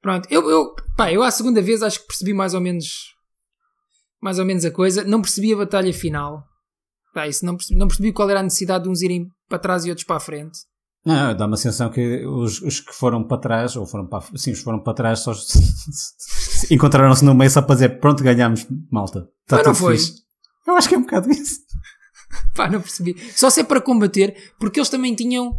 Pronto, 0.00 0.26
eu, 0.30 0.48
eu, 0.48 0.74
pá, 0.96 1.12
eu 1.12 1.22
à 1.22 1.30
segunda 1.30 1.60
vez 1.60 1.82
acho 1.82 2.00
que 2.00 2.06
percebi 2.06 2.32
mais 2.32 2.54
ou 2.54 2.60
menos 2.62 3.14
mais 4.22 4.38
ou 4.38 4.44
menos 4.44 4.64
a 4.64 4.70
coisa. 4.70 5.04
Não 5.04 5.20
percebi 5.20 5.52
a 5.52 5.56
batalha 5.56 5.92
final. 5.92 6.44
Pá, 7.12 7.28
isso 7.28 7.44
não 7.44 7.56
percebi, 7.56 7.78
não 7.78 7.88
percebi 7.88 8.12
qual 8.12 8.28
era 8.30 8.40
a 8.40 8.42
necessidade 8.42 8.84
de 8.84 8.90
uns 8.90 9.02
irem 9.02 9.28
para 9.48 9.58
trás 9.58 9.84
e 9.84 9.90
outros 9.90 10.06
para 10.06 10.16
a 10.16 10.20
frente. 10.20 10.58
Não, 11.04 11.34
dá 11.34 11.46
uma 11.46 11.56
sensação 11.56 11.90
que 11.90 12.26
os, 12.26 12.60
os 12.60 12.80
que 12.80 12.92
foram 12.94 13.26
para 13.26 13.38
trás, 13.38 13.74
ou 13.74 13.86
foram 13.86 14.06
para, 14.06 14.22
sim, 14.36 14.52
os 14.52 14.60
foram 14.60 14.82
para 14.82 14.92
trás, 14.92 15.20
só 15.20 15.32
encontraram-se 16.70 17.24
no 17.24 17.34
meio 17.34 17.50
só 17.50 17.62
para 17.62 17.74
dizer 17.74 18.00
pronto, 18.00 18.22
ganhámos, 18.22 18.66
malta. 18.90 19.28
Está 19.42 19.56
Mas 19.56 19.66
não 19.66 19.74
foi. 19.74 19.96
fixe. 19.96 20.14
Eu 20.66 20.76
acho 20.76 20.88
que 20.88 20.94
é 20.94 20.98
um 20.98 21.02
bocado 21.02 21.30
isso. 21.30 21.60
Pá, 22.54 22.68
não 22.68 22.80
percebi. 22.80 23.16
Só 23.34 23.48
se 23.50 23.60
é 23.60 23.64
para 23.64 23.80
combater, 23.80 24.52
porque 24.58 24.78
eles 24.78 24.90
também 24.90 25.14
tinham. 25.14 25.52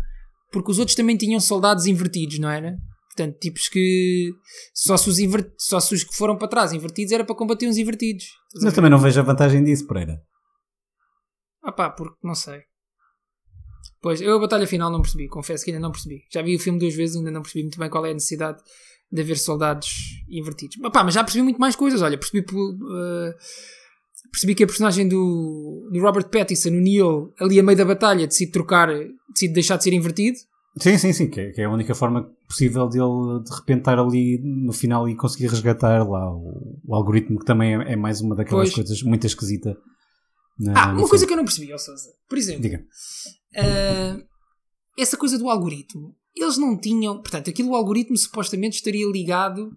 Porque 0.52 0.70
os 0.72 0.80
outros 0.80 0.96
também 0.96 1.18
tinham 1.18 1.40
soldados 1.40 1.86
invertidos, 1.86 2.38
não 2.38 2.50
era? 2.50 2.78
Portanto, 3.08 3.38
tipos 3.40 3.68
que. 3.68 4.32
Só 4.74 4.96
se 4.96 5.10
os, 5.10 5.18
inver- 5.20 5.52
só 5.58 5.80
se 5.80 5.96
os 5.96 6.04
que 6.04 6.16
foram 6.16 6.38
para 6.38 6.48
trás 6.48 6.72
invertidos 6.72 7.12
era 7.12 7.26
para 7.26 7.36
combater 7.36 7.68
uns 7.68 7.78
invertidos. 7.78 8.26
Mas 8.62 8.74
também 8.74 8.92
não 8.92 9.00
vejo 9.00 9.20
a 9.20 9.24
vantagem 9.24 9.64
disso, 9.64 9.88
Pereira. 9.88 10.22
Ah 11.64 11.72
pá, 11.72 11.90
porque 11.90 12.16
não 12.24 12.36
sei. 12.36 12.62
Pois, 14.02 14.20
eu 14.22 14.36
a 14.36 14.40
batalha 14.40 14.66
final 14.66 14.92
não 14.92 15.02
percebi, 15.02 15.28
confesso 15.28 15.64
que 15.64 15.72
ainda 15.72 15.82
não 15.82 15.92
percebi. 15.92 16.24
Já 16.32 16.42
vi 16.42 16.56
o 16.56 16.60
filme 16.60 16.80
duas 16.80 16.96
vezes, 16.96 17.18
ainda 17.18 17.32
não 17.32 17.42
percebi 17.42 17.64
muito 17.64 17.80
bem 17.80 17.90
qual 17.90 18.06
é 18.06 18.12
a 18.12 18.14
necessidade 18.14 18.58
de 19.12 19.22
haver 19.22 19.38
soldados 19.38 19.90
invertidos. 20.30 20.78
Ah 20.84 20.90
pá, 20.90 21.04
mas 21.04 21.14
já 21.14 21.24
percebi 21.24 21.44
muito 21.44 21.60
mais 21.60 21.76
coisas. 21.76 22.02
Olha, 22.02 22.18
percebi, 22.18 22.40
eh, 22.40 23.36
percebi 24.32 24.56
que 24.56 24.64
a 24.64 24.68
personagem 24.68 25.08
do, 25.08 25.90
do 25.92 26.00
Robert 26.00 26.30
Pattinson, 26.30 26.70
o 26.70 26.82
Neil, 26.82 27.34
ali 27.40 27.60
a 27.60 27.64
meio 27.64 27.78
da 27.78 27.86
batalha, 27.86 28.26
decide 28.26 28.52
trocar, 28.52 28.88
decide 29.34 29.54
deixar 29.54 29.78
de 29.78 29.84
ser 29.84 29.94
invertido. 29.94 30.38
Sim, 30.78 30.98
sim, 30.98 31.12
sim, 31.12 31.30
que 31.30 31.42
é, 31.42 31.52
que 31.52 31.62
é 31.62 31.66
a 31.66 31.70
única 31.70 31.94
forma 31.94 32.32
possível 32.48 32.88
dele 32.88 33.44
de 33.44 33.54
repente 33.54 33.80
estar 33.80 34.00
ali 34.00 34.40
no 34.42 34.72
final 34.72 35.08
e 35.10 35.18
conseguir 35.18 35.48
resgatar 35.48 36.08
lá 36.08 36.34
o, 36.34 36.80
o 36.86 36.96
algoritmo, 36.96 37.40
que 37.40 37.46
também 37.46 37.76
é, 37.76 37.94
é 37.94 37.96
mais 37.98 38.22
uma 38.22 38.36
daquelas 38.36 38.70
Pois. 38.70 38.76
coisas 38.76 39.04
muito 39.04 39.28
esquisita. 39.28 39.76
Ah, 40.76 40.94
uma 40.94 41.08
coisa 41.08 41.26
que 41.26 41.34
eu 41.34 41.38
não 41.38 41.46
percebi, 41.46 41.74
ó 41.74 41.78
Sousa. 41.78 42.10
Por 42.30 42.38
exemplo, 42.38 42.62
Diga. 42.62 42.84
Ah, 43.56 44.18
essa 44.98 45.18
coisa 45.18 45.38
do 45.38 45.50
algoritmo. 45.50 46.16
Eles 46.36 46.58
não 46.58 46.80
tinham. 46.80 47.22
Portanto, 47.22 47.50
aquilo 47.50 47.70
o 47.72 47.76
algoritmo 47.76 48.16
supostamente 48.18 48.78
estaria 48.78 49.06
ligado 49.10 49.70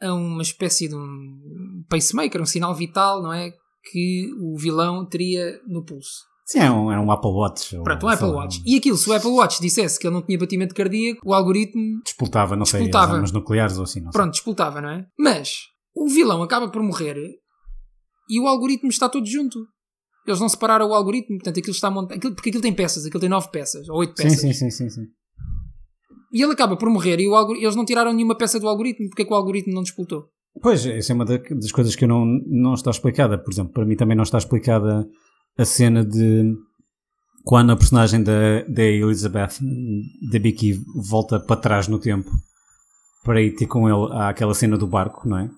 a 0.00 0.12
uma 0.14 0.42
espécie 0.42 0.88
de 0.88 0.94
um 0.94 1.84
pacemaker, 1.88 2.40
um 2.40 2.46
sinal 2.46 2.74
vital, 2.74 3.22
não 3.22 3.32
é? 3.32 3.52
Que 3.90 4.30
o 4.40 4.56
vilão 4.58 5.06
teria 5.08 5.60
no 5.66 5.84
pulso. 5.84 6.24
Sim, 6.46 6.60
é 6.60 6.70
um, 6.70 6.92
é 6.92 7.00
um 7.00 7.10
Apple 7.10 7.30
Watch. 7.30 7.76
Pronto, 7.82 8.06
um 8.06 8.08
Apple 8.08 8.28
Watch. 8.28 8.62
E 8.64 8.76
aquilo, 8.76 8.96
se 8.96 9.10
o 9.10 9.12
Apple 9.12 9.30
Watch 9.30 9.60
dissesse 9.60 9.98
que 9.98 10.06
ele 10.06 10.14
não 10.14 10.22
tinha 10.22 10.38
batimento 10.38 10.74
cardíaco, 10.74 11.20
o 11.28 11.34
algoritmo, 11.34 12.00
Disputava, 12.04 12.54
não 12.54 12.64
sei, 12.64 12.80
Disputava. 12.82 13.06
as 13.06 13.14
armas 13.14 13.32
nucleares 13.32 13.76
ou 13.78 13.82
assim, 13.82 14.00
não 14.00 14.12
pronto, 14.12 14.32
disputava, 14.32 14.80
não 14.80 14.90
é? 14.90 15.06
Mas 15.18 15.62
o 15.92 16.08
vilão 16.08 16.42
acaba 16.44 16.68
por 16.70 16.82
morrer 16.82 17.16
e 18.30 18.40
o 18.40 18.46
algoritmo 18.46 18.90
está 18.90 19.08
todo 19.08 19.26
junto. 19.26 19.58
Eles 20.26 20.40
não 20.40 20.48
separaram 20.48 20.88
o 20.88 20.94
algoritmo, 20.94 21.36
portanto 21.38 21.58
aquilo 21.58 21.74
está 21.74 21.90
montado. 21.90 22.16
Aquilo, 22.16 22.34
porque 22.34 22.48
aquilo 22.50 22.62
tem 22.62 22.72
peças, 22.74 23.06
aquilo 23.06 23.20
tem 23.20 23.28
nove 23.28 23.48
peças, 23.50 23.88
ou 23.88 23.98
oito 23.98 24.14
Sim, 24.16 24.24
peças. 24.24 24.40
sim, 24.40 24.52
sim, 24.52 24.70
sim, 24.70 24.88
sim. 24.90 25.02
E 26.32 26.42
ele 26.42 26.52
acaba 26.52 26.76
por 26.76 26.90
morrer 26.90 27.20
e 27.20 27.28
o 27.28 27.34
algori- 27.36 27.62
eles 27.62 27.76
não 27.76 27.84
tiraram 27.84 28.12
nenhuma 28.12 28.36
peça 28.36 28.58
do 28.58 28.68
algoritmo. 28.68 29.08
Porque 29.08 29.22
é 29.22 29.24
que 29.24 29.32
o 29.32 29.36
algoritmo 29.36 29.72
não 29.72 29.82
disputou? 29.82 30.26
Pois, 30.60 30.84
essa 30.84 31.12
é 31.12 31.14
uma 31.14 31.24
da- 31.24 31.36
das 31.38 31.70
coisas 31.72 31.94
que 31.94 32.04
eu 32.04 32.08
não, 32.08 32.24
não 32.46 32.74
está 32.74 32.90
explicada. 32.90 33.38
Por 33.38 33.52
exemplo, 33.52 33.72
para 33.72 33.84
mim 33.84 33.94
também 33.96 34.16
não 34.16 34.24
está 34.24 34.36
explicada 34.38 35.06
a 35.56 35.64
cena 35.64 36.04
de 36.04 36.52
quando 37.44 37.70
a 37.72 37.76
personagem 37.76 38.22
da, 38.22 38.62
da 38.68 38.82
Elizabeth, 38.82 39.60
da 40.32 40.38
Vicky, 40.38 40.80
volta 41.08 41.38
para 41.38 41.60
trás 41.60 41.86
no 41.86 41.98
tempo 41.98 42.28
para 43.24 43.40
ir 43.40 43.54
ter 43.54 43.66
com 43.66 43.88
ele 43.88 44.12
àquela 44.20 44.52
cena 44.54 44.76
do 44.76 44.86
barco, 44.86 45.28
não 45.28 45.38
é? 45.38 45.50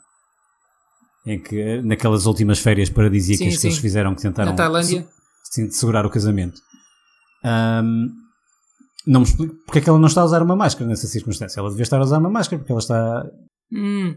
Em 1.31 1.39
que, 1.43 1.83
naquelas 1.83 2.25
últimas 2.27 2.59
férias 2.59 2.89
paradisíacas 2.89 3.55
Sim, 3.55 3.61
que 3.61 3.67
eles 3.67 3.79
fizeram, 3.79 4.15
que 4.15 4.23
tentaram 4.23 4.53
Na 4.53 4.57
Tailândia. 4.57 5.03
se- 5.45 5.53
sim, 5.53 5.67
de 5.69 5.75
segurar 5.77 6.07
o 6.07 6.11
casamento. 6.11 6.59
Ahm, 7.45 8.07
não 9.07 9.21
me 9.21 9.27
explico 9.27 9.55
porque 9.67 9.79
é 9.79 9.83
que 9.83 9.89
ela 9.91 9.99
não 9.99 10.09
está 10.09 10.23
a 10.23 10.25
usar 10.25 10.43
uma 10.43 10.57
máscara 10.57 10.89
nessa 10.89 11.07
circunstância. 11.07 11.61
Ela 11.61 11.69
devia 11.71 11.83
estar 11.83 11.99
a 11.99 12.03
usar 12.03 12.19
uma 12.19 12.31
máscara 12.31 12.59
porque 12.59 12.73
ela 12.73 12.81
está 12.81 13.27
Hum, 13.73 14.17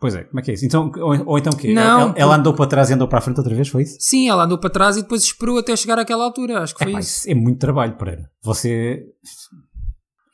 Pois 0.00 0.16
é, 0.16 0.24
como 0.24 0.40
é 0.40 0.42
que 0.42 0.50
é 0.50 0.54
isso? 0.54 0.66
Então, 0.66 0.90
ou, 0.96 1.26
ou 1.28 1.38
então 1.38 1.52
o 1.52 1.56
quê? 1.56 1.72
Não, 1.72 2.00
ela, 2.00 2.14
ela 2.16 2.36
andou 2.36 2.52
para 2.52 2.66
trás 2.66 2.90
e 2.90 2.94
andou 2.94 3.06
para 3.06 3.18
a 3.18 3.22
frente 3.22 3.38
outra 3.38 3.54
vez, 3.54 3.68
foi 3.68 3.84
isso? 3.84 3.96
sim, 4.00 4.28
ela 4.28 4.42
andou 4.44 4.58
para 4.58 4.68
trás 4.70 4.96
e 4.96 5.02
depois 5.02 5.22
esperou 5.22 5.58
até 5.58 5.76
chegar 5.76 5.96
àquela 5.96 6.24
altura. 6.24 6.60
Acho 6.60 6.74
que 6.74 6.82
É, 6.82 6.90
foi 6.90 7.00
isso. 7.00 7.18
isso 7.20 7.30
é 7.30 7.34
muito 7.34 7.60
trabalho, 7.60 7.96
Pereira. 7.96 8.28
Você. 8.42 9.04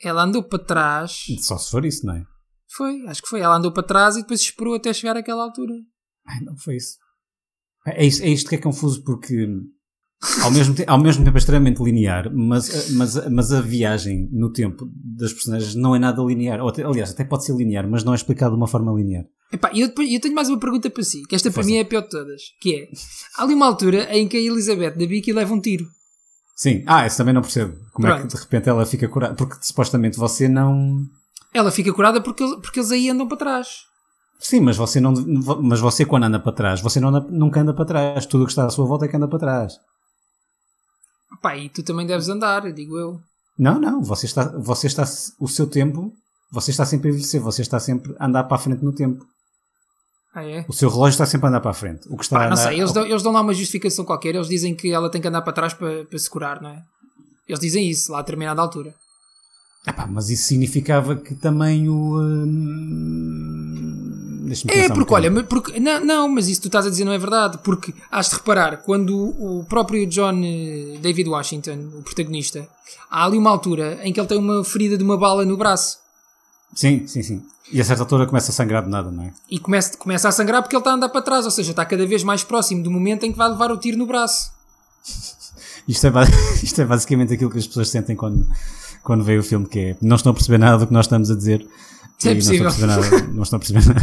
Ela 0.03 0.23
andou 0.25 0.43
para 0.43 0.59
trás. 0.59 1.25
Só 1.43 1.59
se 1.59 1.71
for 1.71 1.85
isso, 1.85 2.07
não 2.07 2.15
é? 2.15 2.23
Foi, 2.75 3.07
acho 3.09 3.21
que 3.21 3.29
foi. 3.29 3.41
Ela 3.41 3.57
andou 3.57 3.71
para 3.73 3.83
trás 3.83 4.17
e 4.17 4.23
depois 4.23 4.41
esperou 4.41 4.75
até 4.75 4.91
chegar 4.93 5.17
àquela 5.19 5.43
altura. 5.43 5.75
Ai, 6.29 6.41
não 6.45 6.57
foi 6.57 6.77
isso. 6.77 6.97
É, 7.87 8.05
isto, 8.05 8.23
é 8.23 8.29
isto 8.29 8.49
que 8.49 8.57
é 8.57 8.59
confuso 8.59 9.03
porque 9.03 9.47
ao 10.43 10.51
mesmo, 10.51 10.75
te- 10.75 10.85
ao 10.87 10.99
mesmo 11.01 11.25
tempo 11.25 11.37
é 11.37 11.39
extremamente 11.39 11.83
linear, 11.83 12.31
mas, 12.35 12.91
mas, 12.91 13.31
mas 13.31 13.53
a 13.53 13.61
viagem 13.61 14.29
no 14.33 14.53
tempo 14.53 14.91
das 14.95 15.33
personagens 15.33 15.75
não 15.75 15.95
é 15.95 15.99
nada 15.99 16.21
linear. 16.23 16.61
Ou 16.61 16.71
aliás, 16.87 17.11
até 17.13 17.25
pode 17.25 17.45
ser 17.47 17.55
linear, 17.57 17.89
mas 17.89 18.05
não 18.05 18.13
é 18.13 18.17
explicado 18.17 18.53
de 18.53 18.57
uma 18.61 18.67
forma 18.67 18.93
linear. 18.93 19.25
Epá, 19.53 19.71
e 19.73 19.81
eu, 19.81 19.87
eu 19.89 20.21
tenho 20.21 20.35
mais 20.35 20.49
uma 20.51 20.59
pergunta 20.61 20.91
para 20.91 21.03
si, 21.03 21.23
que 21.27 21.35
esta 21.35 21.49
para 21.51 21.55
Força. 21.63 21.71
mim 21.71 21.77
é 21.77 21.81
a 21.81 21.85
pior 21.87 22.03
de 22.03 22.11
todas, 22.11 22.43
que 22.61 22.75
é, 22.75 22.89
há 23.37 23.43
ali 23.45 23.55
uma 23.55 23.65
altura 23.67 24.05
em 24.15 24.29
que 24.29 24.37
a 24.37 24.41
Elizabeth 24.41 24.91
da 24.99 25.07
Vicky 25.07 25.33
leva 25.33 25.55
um 25.55 25.61
tiro. 25.61 25.87
Sim, 26.55 26.83
ah, 26.87 27.07
isso 27.07 27.17
também 27.17 27.33
não 27.33 27.41
percebo. 27.41 27.75
Como 27.93 28.09
é 28.09 28.11
que 28.13 28.19
Pronto. 28.19 28.35
de 28.37 28.43
repente 28.43 28.69
ela 28.69 28.85
fica 28.85 29.09
curada? 29.09 29.35
Porque 29.35 29.55
supostamente 29.63 30.19
você 30.19 30.49
não. 30.49 30.99
Ela 31.55 31.71
fica 31.71 31.93
curada 31.95 32.21
porque, 32.21 32.45
porque 32.61 32.81
eles 32.81 32.91
aí 32.91 33.09
andam 33.09 33.27
para 33.29 33.37
trás. 33.39 33.69
Sim, 34.39 34.61
mas 34.61 34.77
você 34.77 35.01
não, 35.01 35.13
mas 35.63 35.81
você 35.81 36.05
quando 36.05 36.25
anda 36.25 36.39
para 36.39 36.53
trás, 36.53 36.81
você 36.81 37.01
não 37.01 37.09
anda- 37.09 37.27
nunca 37.29 37.61
anda 37.61 37.75
para 37.75 37.85
trás. 37.85 38.25
Tudo 38.27 38.45
o 38.45 38.47
que 38.47 38.53
está 38.53 38.65
à 38.67 38.71
sua 38.71 38.87
volta 38.87 39.05
é 39.05 39.09
que 39.09 39.17
anda 39.17 39.27
para 39.29 39.39
trás. 39.39 39.75
Pá, 41.43 41.57
e 41.57 41.69
tu 41.69 41.83
também 41.83 42.07
deves 42.07 42.29
andar, 42.29 42.73
digo 42.73 42.97
eu. 42.97 43.21
Não, 43.59 43.79
não, 43.81 44.03
você 44.03 44.27
está, 44.27 44.45
você 44.57 44.87
está, 44.87 45.05
o 45.41 45.49
seu 45.49 45.67
tempo, 45.67 46.13
você 46.53 46.71
está 46.71 46.85
sempre 46.85 47.09
a 47.09 47.11
envelhecer, 47.11 47.41
você 47.41 47.63
está 47.63 47.81
sempre 47.81 48.15
a 48.19 48.27
andar 48.27 48.45
para 48.45 48.57
a 48.57 48.61
frente 48.61 48.85
no 48.85 48.93
tempo. 48.93 49.25
Ah, 50.33 50.45
é? 50.45 50.65
O 50.69 50.73
seu 50.73 50.89
relógio 50.89 51.15
está 51.15 51.27
sempre 51.27 51.47
a 51.47 51.49
andar 51.51 51.61
para 51.61 51.73
a 51.73 51.75
frente. 51.75 52.07
O 52.09 52.17
que 52.17 52.23
está 52.23 52.37
Pá, 52.39 52.45
não 52.45 52.53
andar, 52.53 52.69
sei, 52.69 52.79
eles 52.79 52.93
dão, 52.93 53.05
eles 53.05 53.23
dão 53.23 53.33
lá 53.33 53.41
uma 53.41 53.53
justificação 53.55 54.05
qualquer, 54.05 54.35
eles 54.37 54.49
dizem 54.49 54.75
que 54.75 54.93
ela 54.93 55.11
tem 55.11 55.21
que 55.21 55.27
andar 55.29 55.43
para 55.43 55.53
trás 55.53 55.75
para, 55.75 56.05
para 56.05 56.19
se 56.19 56.31
curar, 56.31 56.63
não 56.63 56.71
é? 56.71 56.83
Eles 57.49 57.61
dizem 57.61 57.89
isso 57.91 58.13
lá 58.13 58.19
a 58.19 58.23
determinada 58.23 58.61
altura. 58.63 58.95
Epá, 59.87 60.07
mas 60.07 60.29
isso 60.31 60.45
significava 60.45 61.17
que 61.17 61.35
também 61.35 61.89
o. 61.89 62.19
hum, 62.21 63.88
É, 64.53 64.83
pensar 64.83 64.93
um 64.93 64.97
porque 64.97 65.15
olha, 65.15 65.45
porque, 65.45 65.81
não, 65.81 66.05
não, 66.05 66.29
mas 66.29 66.49
isso 66.49 66.61
que 66.61 66.69
tu 66.69 66.69
estás 66.69 66.87
a 66.87 66.91
dizer 66.91 67.05
não 67.05 67.13
é 67.13 67.19
verdade, 67.19 67.59
porque 67.65 67.95
has 68.11 68.29
de 68.29 68.37
reparar, 68.37 68.79
quando 68.79 69.17
o 69.17 69.65
próprio 69.69 70.07
John 70.07 70.41
eh, 70.45 70.99
David 71.01 71.29
Washington, 71.29 71.91
o 71.99 72.03
protagonista, 72.03 72.69
há 73.11 73.25
ali 73.25 73.39
uma 73.39 73.51
altura 73.51 73.99
em 74.03 74.13
que 74.13 74.21
ele 74.21 74.29
tem 74.29 74.39
uma 74.39 74.65
ferida 74.65 74.97
de 74.97 75.05
uma 75.05 75.17
bala 75.17 75.45
no 75.45 75.57
braço 75.57 75.99
Sim, 76.75 77.07
sim, 77.07 77.23
sim. 77.23 77.43
E 77.73 77.81
a 77.81 77.85
certa 77.85 78.03
altura 78.03 78.27
começa 78.27 78.51
a 78.51 78.55
sangrar 78.55 78.83
de 78.83 78.89
nada, 78.89 79.11
não 79.11 79.25
é? 79.25 79.33
e 79.51 79.59
começa, 79.59 79.97
começa 79.97 80.29
a 80.29 80.33
sangrar 80.33 80.63
porque 80.63 80.75
ele 80.75 80.81
está 80.81 80.91
a 80.91 80.95
andar 80.95 81.09
para 81.09 81.21
trás, 81.21 81.45
ou 81.45 81.51
seja, 81.51 81.71
está 81.71 81.85
cada 81.85 82.07
vez 82.07 82.23
mais 82.23 82.43
próximo 82.43 82.83
do 82.83 82.91
momento 82.91 83.25
em 83.25 83.33
que 83.33 83.39
vai 83.39 83.49
levar 83.49 83.71
o 83.71 83.77
tiro 83.77 83.99
no 83.99 84.07
braço. 84.07 84.53
Isto 85.87 86.07
é, 86.07 86.11
isto 86.63 86.83
é 86.83 86.85
basicamente 86.85 87.33
aquilo 87.33 87.51
que 87.51 87.57
as 87.57 87.67
pessoas 87.67 87.89
sentem 87.89 88.15
quando, 88.15 88.47
quando 89.03 89.25
veem 89.25 89.39
o 89.39 89.43
filme, 89.43 89.67
que 89.67 89.79
é 89.79 89.97
não 90.03 90.17
estão 90.17 90.33
a 90.33 90.35
perceber 90.35 90.59
nada 90.59 90.77
do 90.77 90.87
que 90.87 90.93
nós 90.93 91.07
estamos 91.07 91.31
a 91.31 91.35
dizer. 91.35 91.67
É 92.25 92.33
e 92.33 92.35
não 92.35 92.41
estão, 92.41 92.57
a 92.59 92.65
perceber 92.65 92.87
nada, 92.87 93.33
não 93.33 93.43
estão 93.45 93.57
a 93.57 93.61
perceber 93.61 93.87
nada. 93.87 94.01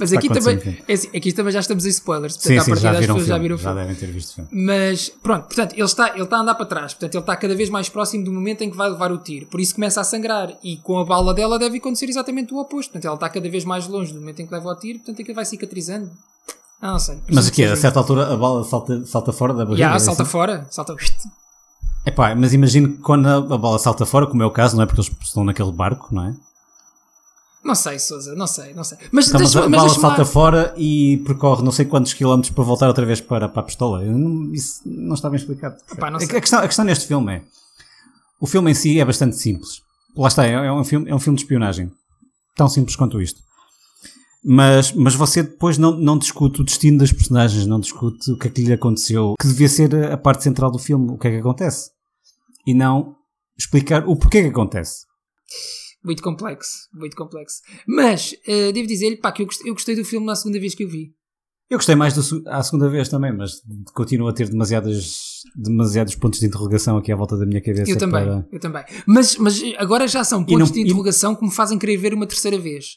Mas 0.00 0.12
aqui 0.12 0.28
também, 0.28 0.58
filme. 0.58 0.82
é 0.88 0.92
assim, 0.92 1.08
aqui 1.16 1.32
também 1.32 1.52
já 1.52 1.60
estamos 1.60 1.86
em 1.86 1.88
spoilers, 1.90 2.36
portanto, 2.36 2.64
Sim, 2.64 2.74
sim, 2.74 2.80
já 2.80 2.92
viram 2.92 3.14
o 3.14 3.18
pessoas 3.18 3.26
já 3.28 3.34
filme. 3.34 3.42
viram 3.42 3.54
o 3.54 3.58
Já 3.58 3.68
filme. 3.70 3.80
devem 3.80 3.94
ter 3.96 4.06
visto 4.12 4.30
o 4.30 4.34
filme. 4.34 4.50
Mas 4.52 5.08
pronto, 5.22 5.44
portanto, 5.46 5.72
ele 5.74 5.82
está, 5.84 6.08
ele 6.14 6.22
está 6.24 6.36
a 6.36 6.40
andar 6.40 6.54
para 6.56 6.66
trás, 6.66 6.94
portanto, 6.94 7.14
ele 7.14 7.22
está 7.22 7.36
cada 7.36 7.54
vez 7.54 7.70
mais 7.70 7.88
próximo 7.88 8.24
do 8.24 8.32
momento 8.32 8.62
em 8.62 8.70
que 8.70 8.76
vai 8.76 8.90
levar 8.90 9.12
o 9.12 9.18
tiro, 9.18 9.46
por 9.46 9.60
isso 9.60 9.72
começa 9.74 10.00
a 10.00 10.04
sangrar. 10.04 10.52
E 10.64 10.78
com 10.78 10.98
a 10.98 11.04
bala 11.04 11.32
dela 11.32 11.58
deve 11.60 11.78
acontecer 11.78 12.06
exatamente 12.08 12.52
o 12.52 12.58
oposto, 12.58 12.90
portanto, 12.90 13.04
ela 13.04 13.14
está 13.14 13.28
cada 13.28 13.48
vez 13.48 13.64
mais 13.64 13.86
longe 13.86 14.12
do 14.12 14.18
momento 14.18 14.40
em 14.40 14.46
que 14.46 14.52
leva 14.52 14.68
o 14.70 14.74
tiro, 14.74 14.98
portanto, 14.98 15.20
aquilo 15.22 15.34
vai 15.36 15.44
cicatrizando. 15.44 16.10
Ah, 16.82 16.92
não 16.92 16.98
sei. 16.98 17.18
Mas 17.32 17.46
aqui, 17.48 17.62
a 17.62 17.66
Presumo 17.68 17.82
certa 17.82 17.98
altura, 18.00 18.32
a 18.32 18.36
bola 18.36 18.64
salta, 18.64 19.06
salta 19.06 19.32
fora 19.32 19.52
da 19.54 19.64
barriga. 19.64 19.88
Já, 19.88 19.94
é 19.94 19.98
salta 20.00 20.22
assim? 20.22 20.30
fora, 20.32 20.66
salta. 20.70 20.94
Epá, 22.06 22.34
mas 22.34 22.54
imagino 22.54 22.88
que 22.92 22.98
quando 22.98 23.26
a, 23.26 23.36
a 23.36 23.58
bola 23.58 23.78
salta 23.78 24.06
fora, 24.06 24.26
como 24.26 24.42
é 24.42 24.46
o 24.46 24.50
caso, 24.50 24.76
não 24.76 24.82
é? 24.82 24.86
Porque 24.86 25.00
eles 25.00 25.12
estão 25.22 25.44
naquele 25.44 25.70
barco, 25.72 26.14
não 26.14 26.24
é? 26.26 26.34
Não 27.68 27.74
sei, 27.74 27.98
Sousa, 27.98 28.34
não 28.34 28.46
sei, 28.46 28.72
não 28.72 28.82
sei. 28.82 28.96
Mas, 29.12 29.28
Então, 29.28 29.40
mas 29.42 29.54
a 29.54 29.68
bala 29.68 29.88
salta 29.90 30.24
fora 30.24 30.72
e 30.74 31.18
percorre 31.18 31.62
não 31.62 31.70
sei 31.70 31.84
quantos 31.84 32.14
quilómetros 32.14 32.50
para 32.54 32.64
voltar 32.64 32.88
outra 32.88 33.04
vez 33.04 33.20
para, 33.20 33.46
para 33.46 33.60
a 33.60 33.62
pistola. 33.62 34.02
Não- 34.02 34.50
isso 34.54 34.80
não 34.86 35.14
está 35.14 35.28
bem 35.28 35.38
explicado. 35.38 35.76
Epá, 35.92 36.10
não 36.10 36.18
a, 36.18 36.26
questão, 36.26 36.60
a 36.60 36.66
questão 36.66 36.84
neste 36.86 37.06
filme 37.06 37.34
é: 37.36 37.42
o 38.40 38.46
filme 38.46 38.70
em 38.70 38.74
si 38.74 38.98
é 38.98 39.04
bastante 39.04 39.36
simples. 39.36 39.82
Lá 40.16 40.28
está, 40.28 40.46
é, 40.46 40.52
é 40.52 40.72
um, 40.72 40.82
filme, 40.82 41.10
é 41.10 41.14
um 41.14 41.18
filme 41.18 41.36
de 41.36 41.42
espionagem. 41.42 41.92
Tão 42.56 42.70
simples 42.70 42.96
quanto 42.96 43.20
isto. 43.20 43.38
Mas, 44.42 44.92
mas 44.92 45.14
você 45.14 45.42
depois 45.42 45.76
não, 45.76 45.92
não 45.94 46.16
discute 46.16 46.62
o 46.62 46.64
destino 46.64 46.96
das 46.96 47.12
personagens, 47.12 47.66
não 47.66 47.78
discute 47.78 48.30
o 48.32 48.38
que 48.38 48.48
é 48.48 48.50
que 48.50 48.62
lhe 48.64 48.72
aconteceu, 48.72 49.34
que 49.38 49.46
devia 49.46 49.68
ser 49.68 49.94
a, 49.94 50.14
a 50.14 50.16
parte 50.16 50.42
central 50.42 50.70
do 50.70 50.78
filme, 50.78 51.10
o 51.12 51.18
que 51.18 51.28
é 51.28 51.32
que 51.32 51.36
acontece. 51.36 51.90
E 52.66 52.72
não 52.72 53.14
explicar 53.58 54.08
o 54.08 54.16
porquê 54.16 54.40
que 54.40 54.48
acontece. 54.48 55.04
Muito 56.04 56.22
complexo, 56.22 56.70
muito 56.94 57.16
complexo. 57.16 57.56
Mas, 57.86 58.34
eh, 58.46 58.70
devo 58.72 58.86
dizer-lhe, 58.86 59.16
pá, 59.16 59.32
que 59.32 59.42
eu 59.42 59.46
gostei, 59.46 59.68
eu 59.70 59.74
gostei 59.74 59.96
do 59.96 60.04
filme 60.04 60.26
na 60.26 60.36
segunda 60.36 60.58
vez 60.60 60.74
que 60.74 60.84
o 60.84 60.88
vi. 60.88 61.12
Eu 61.70 61.76
gostei 61.76 61.94
mais 61.94 62.14
do, 62.14 62.48
à 62.48 62.62
segunda 62.62 62.88
vez 62.88 63.08
também, 63.10 63.30
mas 63.36 63.60
continuo 63.94 64.26
a 64.28 64.32
ter 64.32 64.48
demasiadas, 64.48 65.42
demasiados 65.54 66.14
pontos 66.14 66.40
de 66.40 66.46
interrogação 66.46 66.96
aqui 66.96 67.12
à 67.12 67.16
volta 67.16 67.36
da 67.36 67.44
minha 67.44 67.60
cabeça. 67.60 67.90
Eu 67.90 67.98
também, 67.98 68.24
para- 68.24 68.48
eu 68.50 68.58
também. 68.60 68.84
Mas, 69.06 69.36
mas 69.36 69.60
agora 69.76 70.08
já 70.08 70.24
são 70.24 70.42
pontos 70.44 70.68
não- 70.68 70.72
de 70.74 70.80
e- 70.80 70.82
interrogação 70.84 71.34
que 71.34 71.44
me 71.44 71.50
fazem 71.52 71.78
querer 71.78 71.96
ver 71.98 72.14
uma 72.14 72.26
terceira 72.26 72.58
vez. 72.58 72.96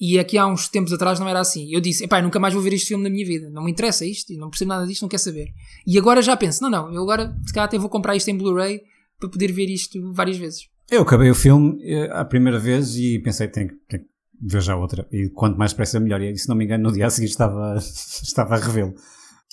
E 0.00 0.18
aqui 0.18 0.36
há 0.36 0.46
uns 0.48 0.66
tempos 0.68 0.92
atrás 0.92 1.20
não 1.20 1.28
era 1.28 1.38
assim. 1.38 1.72
Eu 1.72 1.80
disse, 1.80 2.02
epá, 2.02 2.18
eu 2.18 2.24
nunca 2.24 2.40
mais 2.40 2.52
vou 2.54 2.62
ver 2.62 2.72
este 2.72 2.88
filme 2.88 3.04
na 3.04 3.10
minha 3.10 3.24
vida. 3.24 3.48
Não 3.50 3.62
me 3.62 3.70
interessa 3.70 4.04
isto, 4.04 4.32
e 4.32 4.36
não 4.36 4.50
percebo 4.50 4.70
nada 4.70 4.84
disto, 4.84 5.02
não 5.02 5.08
quero 5.08 5.22
saber. 5.22 5.48
E 5.86 5.96
agora 5.96 6.20
já 6.22 6.36
penso, 6.36 6.60
não, 6.62 6.70
não, 6.70 6.92
eu 6.92 7.02
agora 7.02 7.32
se 7.46 7.52
calhar 7.52 7.66
até 7.68 7.78
vou 7.78 7.88
comprar 7.90 8.16
isto 8.16 8.26
em 8.28 8.36
Blu-ray 8.36 8.80
para 9.20 9.28
poder 9.28 9.52
ver 9.52 9.68
isto 9.70 10.12
várias 10.12 10.38
vezes. 10.38 10.62
Eu 10.90 11.02
acabei 11.02 11.30
o 11.30 11.34
filme 11.34 11.78
eh, 11.82 12.08
à 12.12 12.24
primeira 12.24 12.58
vez 12.58 12.96
e 12.96 13.18
pensei, 13.20 13.48
tenho, 13.48 13.68
que- 13.68 13.76
tenho 13.88 14.02
que 14.04 14.10
ver 14.40 14.60
já 14.62 14.76
outra. 14.76 15.06
E 15.10 15.28
quanto 15.30 15.56
mais 15.58 15.72
depressa 15.72 15.98
melhor. 16.00 16.20
E 16.20 16.36
se 16.36 16.48
não 16.48 16.56
me 16.56 16.64
engano, 16.64 16.84
no 16.84 16.92
dia 16.92 17.06
a 17.06 17.10
seguir 17.10 17.28
estava, 17.28 17.76
estava 17.78 18.54
a 18.56 18.58
revê-lo. 18.58 18.94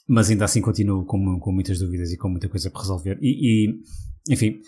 Mas 0.08 0.30
ainda 0.30 0.46
assim 0.46 0.60
continuo 0.62 1.06
com, 1.06 1.40
com 1.40 1.52
muitas 1.52 1.80
dúvidas 1.80 2.12
e 2.12 2.18
com 2.18 2.30
muita 2.30 2.50
coisa 2.50 2.70
para 2.72 2.82
resolver. 2.82 3.18
E, 3.22 3.68
e, 3.70 4.34
enfim, 4.34 4.60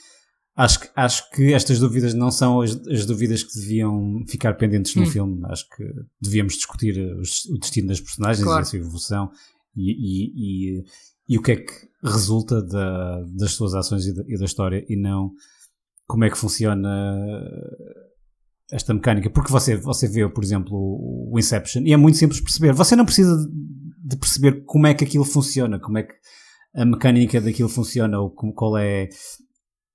acho 0.56 0.80
que, 0.82 0.89
acho 0.95 1.30
que 1.32 1.52
estas 1.54 1.80
dúvidas 1.80 2.13
não 2.13 2.30
são 2.32 2.62
as, 2.62 2.71
as 2.88 3.06
dúvidas 3.06 3.43
que 3.43 3.60
deviam 3.60 4.24
ficar 4.28 4.54
pendentes 4.54 4.95
no 4.95 5.02
Hum. 5.04 5.08
filme. 5.08 5.41
Acho 5.45 5.67
que 5.76 5.84
devíamos 6.21 6.54
discutir 6.54 6.97
eh, 6.97 7.15
os- 7.15 7.45
o 7.45 7.58
destino 7.58 7.88
das 7.88 8.00
personagens 8.00 8.43
Claro. 8.45 8.62
e 8.62 8.63
a 8.63 8.65
sua 8.65 8.80
evolução 8.80 9.32
e, 9.76 9.91
e, 9.91 10.78
e, 10.78 10.84
e 11.30 11.38
o 11.38 11.41
que 11.41 11.54
é 11.54 11.56
que 11.56 11.74
resulta 12.04 12.62
da- 12.62 13.24
das 13.36 13.52
suas 13.54 13.74
ações 13.74 14.06
e 14.06 14.13
da, 14.13 14.24
e 14.28 14.38
da 14.38 14.45
história 14.45 14.86
e 14.88 14.95
não 14.95 15.32
como 16.12 16.26
é 16.26 16.30
que 16.30 16.38
funciona 16.38 17.39
esta 18.69 18.93
mecânica. 18.93 19.30
Porque 19.30 19.50
você, 19.50 19.78
você 19.78 20.10
vê, 20.10 20.28
por 20.28 20.43
exemplo, 20.43 20.78
o 20.78 21.39
Inception 21.39 21.84
e 21.86 21.93
é 21.93 21.97
muito 21.97 22.17
simples 22.17 22.41
perceber. 22.41 22.74
Você 22.74 22.97
não 22.97 23.06
precisa 23.06 23.34
de 24.04 24.17
perceber 24.17 24.65
como 24.65 24.88
é 24.88 24.93
que 24.93 25.06
aquilo 25.06 25.24
funciona, 25.24 25.80
como 25.80 25.97
é 25.97 26.04
que 26.04 26.13
a 26.76 26.84
mecânica 26.84 27.39
daquilo 27.39 27.69
funciona, 27.69 28.19
ou 28.19 28.30
como, 28.30 28.54
qual 28.54 28.78
é 28.78 29.08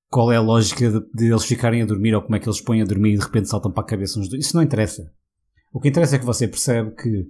qual 0.09 0.33
é 0.33 0.37
a 0.37 0.41
lógica 0.41 0.91
de, 0.91 1.01
de 1.15 1.27
eles 1.27 1.45
ficarem 1.45 1.83
a 1.83 1.87
dormir, 1.87 2.15
ou 2.15 2.23
como 2.23 2.35
é 2.35 2.39
que 2.39 2.49
eles 2.49 2.63
põem 2.63 2.81
a 2.81 2.87
dormir 2.87 3.13
e 3.15 3.19
de 3.19 3.25
repente 3.25 3.49
saltam 3.49 3.71
para 3.71 3.83
a 3.83 3.87
cabeça 3.87 4.19
uns 4.19 4.29
dois. 4.29 4.43
Isso 4.43 4.57
não 4.57 4.63
interessa. 4.63 5.13
O 5.71 5.81
que 5.81 5.89
interessa 5.89 6.17
é 6.17 6.19
que 6.19 6.25
você 6.25 6.49
percebe 6.49 6.95
que 6.95 7.27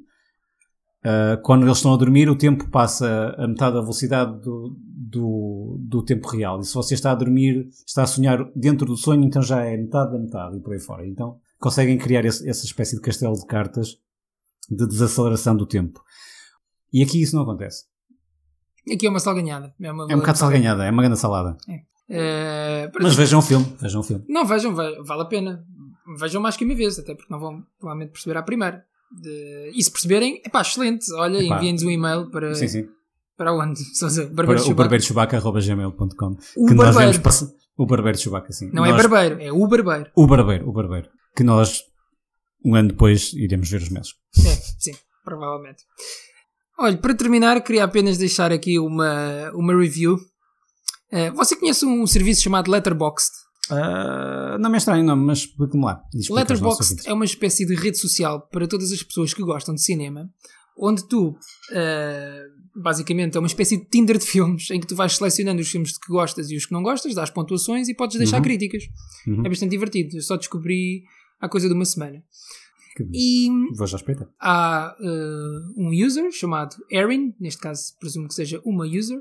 ah, 1.05 1.41
quando 1.43 1.65
eles 1.65 1.79
estão 1.79 1.93
a 1.93 1.97
dormir, 1.97 2.29
o 2.29 2.37
tempo 2.37 2.71
passa 2.71 3.35
a 3.37 3.49
metade 3.49 3.75
da 3.75 3.81
velocidade 3.81 4.41
do, 4.41 4.77
do, 5.09 5.77
do 5.81 6.05
tempo 6.05 6.27
real. 6.29 6.61
E 6.61 6.65
se 6.65 6.75
você 6.75 6.95
está 6.95 7.13
a 7.13 7.15
dormir, 7.15 7.69
está 7.87 8.03
a 8.03 8.07
sonhar 8.07 8.45
dentro 8.55 8.87
do 8.87 8.97
sonho, 8.97 9.23
então 9.25 9.41
já 9.43 9.63
é 9.65 9.77
metade 9.77 10.13
da 10.13 10.19
metade 10.19 10.57
e 10.57 10.61
por 10.61 10.73
aí 10.73 10.81
fora. 10.81 11.07
Então 11.07 11.39
conseguem 11.61 11.97
criar 11.99 12.25
esse- 12.25 12.49
essa 12.49 12.65
espécie 12.65 12.97
de 12.97 13.03
castelo 13.03 13.35
de 13.35 13.47
cartas 13.47 13.97
de 14.69 14.87
desaceleração 14.87 15.57
do 15.57 15.67
tempo. 15.67 16.03
E 16.93 17.03
aqui 17.03 17.23
isso 17.23 17.37
não 17.37 17.43
acontece. 17.43 17.85
Aqui 18.93 19.07
é 19.07 19.11
uma 19.11 19.21
salganhada. 19.21 19.75
É, 19.81 19.91
uma 19.93 20.07
É 20.11 20.15
um 20.15 20.19
bocado 20.19 20.39
salganhada, 20.39 20.85
é 20.85 20.91
uma 20.91 21.03
grande 21.03 21.19
salada. 21.19 21.57
Eh, 22.09 22.91
Mas 23.01 23.17
vejam 23.17 23.41
o 23.41 23.43
filme, 23.43 23.67
vejam 23.81 24.01
o 24.01 24.05
filme. 24.05 24.25
Não, 24.29 24.45
vejam, 24.47 24.75
ve- 24.75 25.03
vale 25.03 25.23
a 25.23 25.25
pena. 25.25 25.65
Vejam 26.21 26.41
mais 26.41 26.57
que 26.57 26.65
uma 26.65 26.75
vez, 26.75 26.99
até 26.99 27.15
porque 27.15 27.33
não 27.33 27.41
vão 27.41 27.63
provavelmente 27.81 28.13
perceber 28.13 28.37
à 28.39 28.43
primeira. 28.43 28.85
De- 29.11 29.73
E 29.75 29.83
se 29.83 29.91
perceberem, 29.91 30.41
é 30.45 30.49
pá, 30.49 30.61
excelente. 30.61 31.13
Olha, 31.15 31.39
enviem-nos 31.43 31.83
um 31.83 31.91
e-mail 31.91 32.31
para, 32.31 32.55
Sim, 32.55 32.69
sim. 32.69 32.89
Para 33.37 33.53
onde? 33.53 33.81
O 34.71 34.75
barbeiroschubaca.gmail.com 34.75 36.37
O 36.57 36.67
que 36.67 36.75
nós 36.75 36.87
barbeiro. 36.95 36.99
vemos 37.13 37.19
pass- 37.19 37.53
o 37.79 37.87
barbeiro 37.87 38.19
Chewbacca, 38.19 38.53
sim. 38.53 38.71
Não 38.73 38.85
é 38.87 38.91
Nós- 38.91 39.03
barbeiro, 39.03 39.41
é 39.43 39.53
o 39.53 39.67
barbeiro. 39.69 40.11
O 40.17 40.27
barbeiro, 40.27 40.69
o 40.69 40.73
barbeiro. 40.73 41.09
Que 41.37 41.43
nós, 41.45 41.83
um 42.65 42.75
ano 42.75 42.89
depois, 42.89 43.33
iremos 43.35 43.69
ver 43.69 43.83
os 43.83 43.91
meus. 43.91 44.15
É, 44.39 44.55
sim, 44.79 44.93
provavelmente. 45.25 45.83
Olha, 46.79 46.97
para 46.97 47.15
terminar, 47.15 47.61
queria 47.63 47.85
apenas 47.85 48.17
deixar 48.19 48.51
aqui 48.53 48.79
uma, 48.79 49.51
uma 49.55 49.75
review. 49.79 50.17
Eh, 51.13 51.31
você 51.33 51.55
conhece 51.57 51.85
um 51.85 52.07
serviço 52.07 52.43
chamado 52.43 52.71
Letterboxd? 52.71 53.31
Ah, 53.71 54.57
não 54.61 54.71
me 54.71 54.77
é 54.77 54.79
estranho, 54.79 55.05
não, 55.05 55.17
mas 55.17 55.39
explique-me 55.41 55.85
lá. 55.85 56.01
Letterboxd 56.31 57.03
é 57.07 57.13
uma 57.13 57.25
espécie 57.25 57.67
de 57.67 57.75
rede 57.75 57.99
social 57.99 58.47
para 58.49 58.67
todas 58.67 58.91
as 58.93 59.03
pessoas 59.03 59.33
que 59.35 59.43
gostam 59.43 59.75
de 59.75 59.83
cinema, 59.83 60.29
onde 60.79 61.07
tu, 61.09 61.37
eh, 61.73 62.43
basicamente, 62.77 63.37
é 63.37 63.41
uma 63.41 63.47
espécie 63.47 63.77
de 63.79 63.85
Tinder 63.87 64.19
de 64.19 64.25
filmes, 64.27 64.71
em 64.71 64.81
que 64.81 64.87
tu 64.87 64.95
vais 64.95 65.17
selecionando 65.17 65.61
os 65.61 65.69
filmes 65.69 65.93
de 65.93 66.01
que 66.01 66.09
gostas 66.09 66.51
e 66.51 66.57
os 66.57 66.67
que 66.67 66.73
não 66.73 66.83
gostas, 66.83 67.15
dás 67.15 67.31
pontuações 67.31 67.89
e 67.89 67.95
podes 67.95 68.17
deixar 68.19 68.37
Uhum. 68.39 68.43
críticas. 68.43 68.85
Uhum. 69.27 69.45
É 69.45 69.49
bastante 69.49 69.71
divertido. 69.71 70.17
Eu 70.17 70.23
só 70.23 70.37
descobri 70.37 71.03
há 71.41 71.49
coisa 71.49 71.69
de 71.69 71.75
uma 71.75 71.85
semana. 71.85 72.23
Que. 72.97 73.05
E 73.13 73.49
Vou 73.77 73.87
já 73.87 73.97
espreitar. 73.97 74.29
há 74.41 74.97
eh, 75.01 75.61
um 75.77 75.91
user 75.93 76.31
chamado 76.33 76.75
Erin, 76.91 77.35
neste 77.39 77.61
caso 77.61 77.95
presumo 78.01 78.27
que 78.29 78.35
seja 78.35 78.61
uma 78.65 78.87
user, 78.87 79.21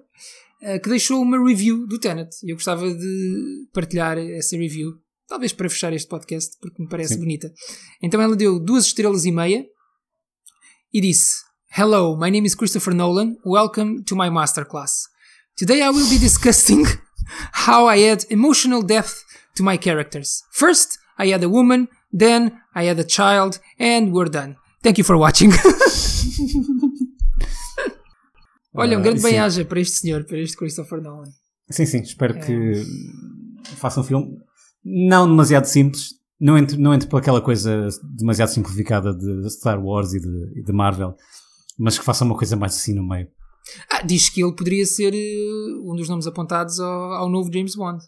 eh, 0.61 0.79
que 0.79 0.87
deixou 0.89 1.21
uma 1.21 1.37
review 1.43 1.85
do 1.85 1.99
Tenet. 1.99 2.29
E 2.43 2.51
eu 2.51 2.55
gostava 2.55 2.93
de 2.93 3.67
partilhar 3.73 4.17
essa 4.17 4.55
review, 4.55 4.93
talvez 5.27 5.51
para 5.51 5.69
fechar 5.69 5.91
este 5.91 6.07
podcast, 6.07 6.57
porque 6.61 6.81
me 6.81 6.87
parece 6.87 7.15
Sim. 7.15 7.19
bonita. 7.19 7.51
Então 8.01 8.21
ela 8.21 8.35
deu 8.35 8.57
duas 8.59 8.85
estrelas 8.85 9.25
e 9.25 9.31
meia 9.31 9.65
e 10.93 11.01
disse: 11.01 11.43
Hello, 11.75 12.15
my 12.15 12.29
name 12.29 12.45
is 12.45 12.55
Christopher 12.55 12.93
Nolan. 12.93 13.37
Welcome 13.43 14.05
to 14.05 14.15
my 14.15 14.29
masterclass. 14.29 15.09
Today 15.57 15.81
I 15.81 15.89
will 15.89 16.09
be 16.09 16.17
discussing 16.17 16.85
how 17.65 17.85
I 17.87 18.01
add 18.03 18.23
emotional 18.29 18.81
depth 18.81 19.25
to 19.55 19.63
my 19.63 19.75
characters. 19.75 20.41
First, 20.53 20.97
I 21.17 21.27
had 21.27 21.43
a 21.43 21.49
woman, 21.49 21.89
then 22.13 22.61
I 22.73 22.83
had 22.85 22.97
a 22.97 23.03
child, 23.03 23.59
and 23.77 24.13
we're 24.13 24.29
done. 24.29 24.55
Thank 24.83 24.97
you 24.97 25.03
for 25.03 25.17
watching. 25.17 25.51
Olha, 28.73 28.97
um 28.97 29.01
grande 29.01 29.19
sim. 29.19 29.27
bem-aja 29.27 29.65
para 29.65 29.81
este 29.81 29.97
senhor, 29.97 30.23
para 30.23 30.37
este 30.37 30.55
Christopher 30.55 31.01
Nolan. 31.01 31.31
Sim, 31.69 31.85
sim, 31.85 31.99
espero 31.99 32.37
É. 32.37 32.39
que 32.39 32.83
façam 33.75 34.01
um 34.01 34.05
filme 34.05 34.37
não 34.81 35.27
demasiado 35.27 35.65
simples, 35.65 36.13
não 36.39 36.57
entre, 36.57 36.77
não 36.77 36.93
entre 36.93 37.09
por 37.09 37.17
aquela 37.17 37.41
coisa 37.41 37.89
demasiado 38.17 38.47
simplificada 38.49 39.13
de 39.13 39.49
Star 39.49 39.77
Wars 39.83 40.13
e 40.13 40.21
de, 40.21 40.59
e 40.59 40.63
de 40.63 40.71
Marvel, 40.71 41.15
mas 41.77 41.97
que 41.97 42.05
façam 42.05 42.27
uma 42.27 42.37
coisa 42.37 42.55
mais 42.55 42.75
assim 42.75 42.93
no 42.93 43.07
meio. 43.07 43.27
Ah, 43.91 44.01
diz 44.01 44.29
que 44.29 44.43
ele 44.43 44.53
poderia 44.55 44.85
ser 44.85 45.13
eh, 45.13 45.79
um 45.83 45.95
dos 45.95 46.07
nomes 46.07 46.27
apontados 46.27 46.79
ao, 46.79 47.13
ao 47.13 47.29
novo 47.29 47.51
James 47.51 47.75
Bond. 47.75 47.99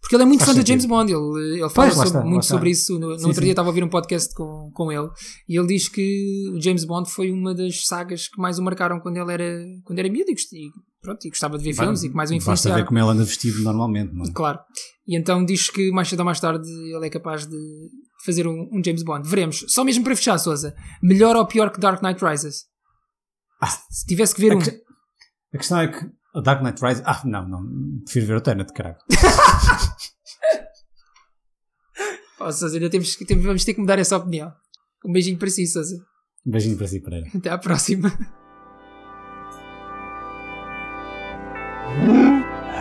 Porque 0.00 0.16
ele 0.16 0.22
é 0.22 0.26
muito 0.26 0.40
Faz 0.40 0.48
fã 0.50 0.54
do 0.54 0.56
sentido. 0.66 0.68
James 0.80 0.86
Bond, 0.86 1.12
ele, 1.12 1.60
ele 1.60 1.68
fala 1.70 1.90
sobre- 1.90 2.06
está, 2.08 2.24
muito 2.24 2.46
sobre 2.46 2.70
isso. 2.70 2.98
No, 2.98 3.10
no 3.10 3.18
Sim, 3.18 3.26
outro 3.26 3.34
sim. 3.34 3.40
dia 3.42 3.52
estava 3.52 3.68
a 3.68 3.70
ouvir 3.70 3.84
um 3.84 3.88
podcast 3.88 4.34
com, 4.34 4.70
com 4.74 4.90
ele 4.90 5.08
e 5.48 5.56
ele 5.58 5.66
diz 5.68 5.88
que 5.88 6.50
o 6.54 6.60
James 6.60 6.84
Bond 6.84 7.08
foi 7.10 7.30
uma 7.30 7.54
das 7.54 7.86
sagas 7.86 8.26
que 8.26 8.40
mais 8.40 8.58
o 8.58 8.62
marcaram 8.62 8.98
quando 8.98 9.18
ele 9.18 9.32
era, 9.32 9.64
quando 9.84 9.98
era 9.98 10.08
miúdo 10.08 10.30
e, 10.32 10.34
pronto, 11.02 11.24
e 11.24 11.28
gostava 11.28 11.56
de 11.58 11.64
ver 11.64 11.74
filmes 11.74 12.02
e 12.02 12.08
que 12.08 12.14
mais 12.16 12.30
o 12.30 12.34
Basta 12.34 12.50
ver 12.50 12.54
influenciaram. 12.54 12.86
como 12.86 12.98
ele 12.98 13.08
anda 13.08 13.24
vestido 13.24 13.62
normalmente, 13.62 14.12
não 14.14 14.24
é? 14.24 14.32
Claro. 14.32 14.58
E 15.06 15.16
então 15.16 15.44
diz 15.44 15.68
que 15.70 15.92
mais 15.92 16.08
cedo 16.08 16.20
ou 16.20 16.24
mais 16.26 16.40
tarde 16.40 16.68
ele 16.68 17.06
é 17.06 17.10
capaz 17.10 17.46
de 17.46 17.56
fazer 18.24 18.46
um, 18.48 18.68
um 18.72 18.82
James 18.84 19.02
Bond. 19.04 19.28
Veremos. 19.28 19.64
Só 19.68 19.84
mesmo 19.84 20.02
para 20.02 20.16
fechar, 20.16 20.38
Sousa. 20.38 20.74
Melhor 21.02 21.36
ou 21.36 21.46
pior 21.46 21.70
que 21.70 21.78
Dark 21.78 22.02
Knight 22.02 22.24
Rises? 22.24 22.64
Se 23.90 24.06
tivesse 24.06 24.34
que 24.34 24.40
ver 24.40 24.52
A, 24.52 24.56
um. 24.56 24.58
que- 24.60 24.82
a 25.54 25.58
questão 25.58 25.80
é 25.80 25.88
que 25.88 25.98
a 26.34 26.40
Dark 26.40 26.62
Knight 26.62 26.80
Rises. 26.84 27.02
Ah, 27.04 27.20
não, 27.24 27.48
não. 27.48 27.62
Prefiro 28.04 28.26
ver 28.26 28.36
o 28.36 28.40
Tenet, 28.40 28.72
caralho. 28.72 28.96
Oh, 32.42 32.50
Sousa, 32.50 32.74
ainda 32.76 32.88
temos, 32.88 33.14
que- 33.16 33.26
temos- 33.26 33.44
vamos 33.44 33.62
ter 33.66 33.74
que 33.74 33.80
mudar 33.80 33.98
essa 33.98 34.16
opinião. 34.16 34.50
Um 35.04 35.12
beijinho 35.12 35.38
para 35.38 35.50
si, 35.50 35.66
Sousa. 35.66 35.94
Um 36.46 36.50
beijinho 36.50 36.74
para 36.78 36.86
si, 36.86 36.98
Pereira. 36.98 37.26
Até 37.34 37.50
à 37.50 37.58
próxima. 37.58 38.10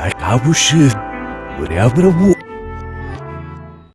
Acabo-se. 0.02 0.76
Urabra 1.62 2.10